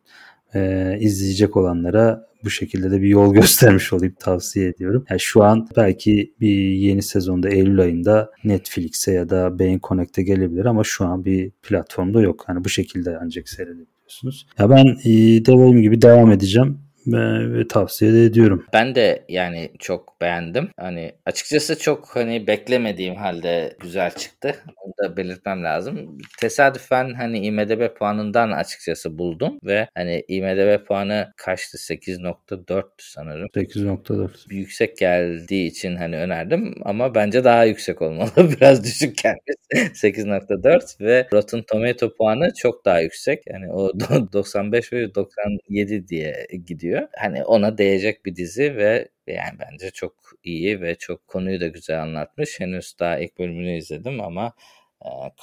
e, 0.55 0.97
izleyecek 1.01 1.57
olanlara 1.57 2.29
bu 2.45 2.51
şekilde 2.51 2.91
de 2.91 3.03
bir 3.03 3.09
yol 3.09 3.35
göstermiş 3.35 3.93
olayım 3.93 4.15
tavsiye 4.21 4.69
ediyorum. 4.69 5.05
Yani 5.11 5.21
şu 5.21 5.45
an 5.45 5.69
belki 5.77 6.35
bir 6.41 6.71
yeni 6.71 7.03
sezonda 7.03 7.49
Eylül 7.49 7.81
ayında 7.81 8.31
Netflix'e 8.45 9.13
ya 9.13 9.31
da 9.31 9.59
Beyin 9.59 9.81
Connect'e 9.83 10.23
gelebilir 10.23 10.65
ama 10.65 10.85
şu 10.85 11.05
an 11.05 11.25
bir 11.25 11.51
platformda 11.51 12.21
yok. 12.21 12.45
Yani 12.49 12.65
bu 12.65 12.69
şekilde 12.69 13.19
ancak 13.23 13.49
seyredebiliyorsunuz. 13.49 14.47
Ya 14.59 14.71
ben 14.71 14.87
e, 14.87 15.11
dediğim 15.45 15.83
gibi 15.83 16.03
devam 16.03 16.33
edeceğim 16.33 16.79
ve 17.13 17.69
tavsiye 17.69 18.13
de 18.13 18.25
ediyorum. 18.25 18.67
Ben 18.73 18.95
de 18.95 19.25
yani 19.29 19.71
çok 19.79 20.21
beğendim. 20.21 20.71
Hani 20.77 21.13
açıkçası 21.27 21.79
çok 21.79 22.17
hani 22.17 22.47
beklemediğim 22.47 23.15
halde 23.15 23.77
güzel 23.81 24.11
çıktı. 24.11 24.55
Onu 24.77 24.93
da 25.03 25.17
belirtmem 25.17 25.65
lazım. 25.65 26.19
Tesadüfen 26.41 27.15
hani 27.15 27.39
IMDB 27.39 27.97
puanından 27.97 28.51
açıkçası 28.51 29.19
buldum 29.19 29.59
ve 29.65 29.89
hani 29.95 30.25
IMDB 30.29 30.87
puanı 30.87 31.33
kaçtı? 31.37 31.79
8.4 31.79 32.85
sanırım. 32.99 33.49
8.4. 33.55 34.31
Yüksek 34.51 34.97
geldiği 34.97 35.67
için 35.67 35.97
hani 35.97 36.17
önerdim 36.17 36.75
ama 36.83 37.15
bence 37.15 37.45
daha 37.45 37.65
yüksek 37.65 38.03
olmalı. 38.03 38.31
Biraz 38.61 38.85
düşük 38.85 39.17
gelmiş. 39.19 39.57
8.4 40.03 41.01
ve 41.01 41.29
Rotten 41.33 41.63
Tomato 41.63 42.15
puanı 42.15 42.55
çok 42.55 42.85
daha 42.85 43.01
yüksek. 43.01 43.43
Yani 43.47 43.73
o 43.73 43.93
95 44.33 44.93
ve 44.93 45.15
97 45.15 46.09
diye 46.09 46.47
gidiyor 46.67 46.98
gerekiyor. 46.99 47.09
Hani 47.19 47.45
ona 47.45 47.79
değecek 47.79 48.27
bir 48.27 48.37
dizi 48.37 48.77
ve 48.77 49.09
yani 49.27 49.59
bence 49.61 49.91
çok 49.91 50.15
iyi 50.45 50.81
ve 50.81 50.95
çok 50.95 51.29
konuyu 51.29 51.61
da 51.61 51.67
güzel 51.69 52.03
anlatmış. 52.03 52.61
Henüz 52.61 52.95
daha 53.01 53.19
ilk 53.19 53.39
bölümünü 53.39 53.77
izledim 53.77 54.21
ama 54.21 54.53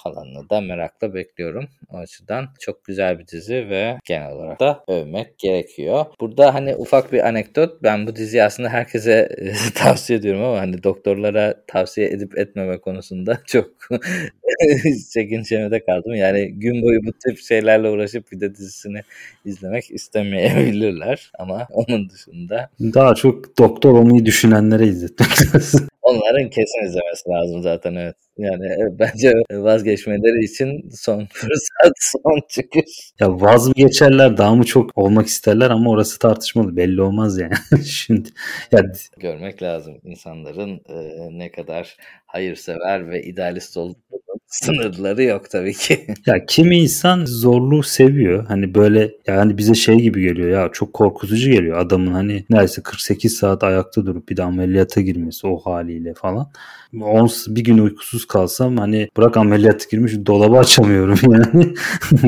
kalanını 0.03 0.49
da 0.49 0.61
merakla 0.61 1.13
bekliyorum. 1.13 1.67
O 1.89 1.97
açıdan 1.97 2.47
çok 2.59 2.85
güzel 2.85 3.19
bir 3.19 3.27
dizi 3.27 3.69
ve 3.69 3.97
genel 4.05 4.31
olarak 4.31 4.59
da 4.59 4.83
övmek 4.87 5.39
gerekiyor. 5.39 6.05
Burada 6.19 6.53
hani 6.53 6.75
ufak 6.75 7.13
bir 7.13 7.27
anekdot. 7.27 7.83
Ben 7.83 8.07
bu 8.07 8.15
diziyi 8.15 8.43
aslında 8.43 8.69
herkese 8.69 9.29
e, 9.37 9.53
tavsiye 9.75 10.19
ediyorum 10.19 10.43
ama 10.43 10.59
hani 10.59 10.83
doktorlara 10.83 11.65
tavsiye 11.67 12.07
edip 12.07 12.37
etmeme 12.37 12.77
konusunda 12.77 13.39
çok 13.47 13.69
çekincemede 15.13 15.85
kaldım. 15.85 16.15
Yani 16.15 16.53
gün 16.53 16.81
boyu 16.81 16.99
bu 17.03 17.11
tip 17.25 17.39
şeylerle 17.39 17.89
uğraşıp 17.89 18.31
bir 18.31 18.39
de 18.39 18.55
dizisini 18.55 19.01
izlemek 19.45 19.91
istemeyebilirler 19.91 21.31
ama 21.39 21.67
onun 21.71 22.09
dışında 22.09 22.69
daha 22.79 23.15
çok 23.15 23.57
doktor 23.57 23.93
olmayı 23.93 24.25
düşünenlere 24.25 24.87
izletmek. 24.87 25.29
Onların 26.05 26.49
kesin 26.49 26.85
izlemesi 26.85 27.29
lazım 27.29 27.61
zaten 27.61 27.95
evet. 27.95 28.15
Yani 28.37 28.65
e, 28.65 28.99
bence 28.99 29.33
vazgeçmeleri 29.51 30.45
için 30.45 30.89
son 30.89 31.25
fırsat, 31.33 31.93
son 31.99 32.41
çıkış. 32.49 33.11
Ya 33.19 33.41
vazgeçerler 33.41 34.37
daha 34.37 34.55
mı 34.55 34.63
çok 34.63 34.97
olmak 34.97 35.27
isterler 35.27 35.69
ama 35.69 35.89
orası 35.89 36.19
tartışmalı. 36.19 36.75
Belli 36.75 37.01
olmaz 37.01 37.39
yani. 37.39 37.53
Şimdi 37.85 38.29
ya 38.71 38.81
görmek 39.17 39.61
lazım 39.63 39.99
insanların 40.03 40.81
e, 40.89 41.29
ne 41.39 41.51
kadar 41.51 41.97
hayırsever 42.25 43.09
ve 43.09 43.23
idealist 43.23 43.77
olduğunu 43.77 44.24
sınırları 44.63 45.23
yok 45.23 45.49
tabii 45.49 45.73
ki. 45.73 46.07
ya 46.25 46.45
kimi 46.45 46.77
insan 46.77 47.25
zorluğu 47.25 47.83
seviyor. 47.83 48.45
Hani 48.45 48.75
böyle 48.75 49.11
yani 49.27 49.57
bize 49.57 49.75
şey 49.75 49.95
gibi 49.95 50.21
geliyor 50.21 50.49
ya 50.49 50.69
çok 50.73 50.93
korkutucu 50.93 51.51
geliyor 51.51 51.77
adamın 51.77 52.13
hani 52.13 52.45
neredeyse 52.49 52.81
48 52.81 53.37
saat 53.37 53.63
ayakta 53.63 54.05
durup 54.05 54.29
bir 54.29 54.37
de 54.37 54.43
ameliyata 54.43 55.01
girmesi 55.01 55.47
o 55.47 55.57
haliyle 55.57 56.13
falan. 56.13 56.51
10 57.01 57.29
bir 57.47 57.63
gün 57.63 57.77
uykusuz 57.77 58.25
kalsam 58.25 58.77
hani 58.77 59.09
bırak 59.17 59.37
ameliyat 59.37 59.91
girmiş 59.91 60.13
dolabı 60.25 60.57
açamıyorum 60.57 61.19
yani 61.31 61.73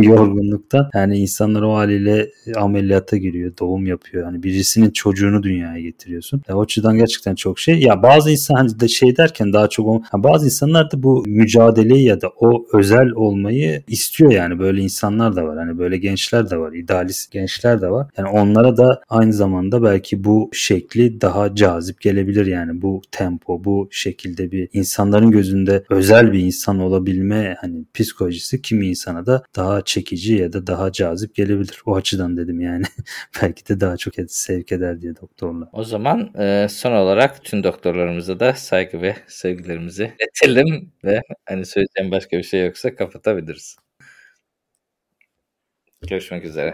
yorgunluktan. 0.07 0.89
Yani 0.93 1.17
insanlar 1.17 1.61
o 1.61 1.75
haliyle 1.75 2.31
ameliyata 2.55 3.17
giriyor, 3.17 3.57
doğum 3.59 3.85
yapıyor. 3.85 4.25
Hani 4.25 4.43
birisinin 4.43 4.89
çocuğunu 4.89 5.43
dünyaya 5.43 5.81
getiriyorsun. 5.81 6.41
Ya, 6.49 6.57
o 6.57 6.61
açıdan 6.61 6.97
gerçekten 6.97 7.35
çok 7.35 7.59
şey. 7.59 7.79
Ya 7.79 8.03
bazı 8.03 8.31
insan 8.31 8.55
hani 8.55 8.79
de 8.79 8.87
şey 8.87 9.17
derken 9.17 9.53
daha 9.53 9.67
çok 9.67 10.03
bazı 10.13 10.45
insanlar 10.45 10.91
da 10.91 11.03
bu 11.03 11.23
mücadeleyi 11.27 12.05
ya 12.05 12.16
da 12.21 12.27
o 12.39 12.65
özel 12.73 13.09
olmayı 13.11 13.83
istiyor 13.87 14.31
yani. 14.31 14.59
Böyle 14.59 14.81
insanlar 14.81 15.35
da 15.35 15.45
var. 15.45 15.57
Hani 15.57 15.77
böyle 15.77 15.97
gençler 15.97 16.49
de 16.49 16.57
var. 16.57 16.73
idealist 16.73 17.31
gençler 17.31 17.81
de 17.81 17.89
var. 17.89 18.07
Yani 18.17 18.29
onlara 18.29 18.77
da 18.77 19.01
aynı 19.09 19.33
zamanda 19.33 19.83
belki 19.83 20.23
bu 20.23 20.49
şekli 20.53 21.21
daha 21.21 21.55
cazip 21.55 22.01
gelebilir 22.01 22.45
yani. 22.45 22.81
Bu 22.81 23.01
tempo, 23.11 23.63
bu 23.63 23.89
şekilde 23.91 24.51
bir 24.51 24.69
insanların 24.73 25.31
gözünde 25.31 25.83
özel 25.89 26.33
bir 26.33 26.39
insan 26.39 26.79
olabilme 26.79 27.55
hani 27.61 27.85
psikolojisi 27.93 28.61
kimi 28.61 28.87
insana 28.87 29.25
da 29.25 29.43
daha 29.55 29.81
çekici 29.81 30.35
ya 30.35 30.53
da 30.53 30.67
daha 30.67 30.91
cazip 30.91 31.35
gelebilir. 31.35 31.81
O 31.85 31.95
açıdan 31.95 32.37
dedim 32.37 32.61
yani. 32.61 32.83
belki 33.41 33.67
de 33.67 33.79
daha 33.79 33.97
çok 33.97 34.13
sevk 34.27 34.71
eder 34.71 35.01
diye 35.01 35.15
doktorla. 35.15 35.69
O 35.73 35.83
zaman 35.83 36.31
e, 36.39 36.67
son 36.69 36.91
olarak 36.91 37.43
tüm 37.43 37.63
doktorlarımıza 37.63 38.39
da 38.39 38.53
saygı 38.53 39.01
ve 39.01 39.15
sevgilerimizi 39.27 40.13
iletelim 40.19 40.91
ve 41.03 41.21
hani 41.45 41.65
söyleyeceğim 41.65 42.06
başka 42.11 42.37
bir 42.37 42.43
şey 42.43 42.65
yoksa 42.65 42.95
kapatabiliriz. 42.95 43.77
Görüşmek 46.09 46.45
üzere. 46.45 46.73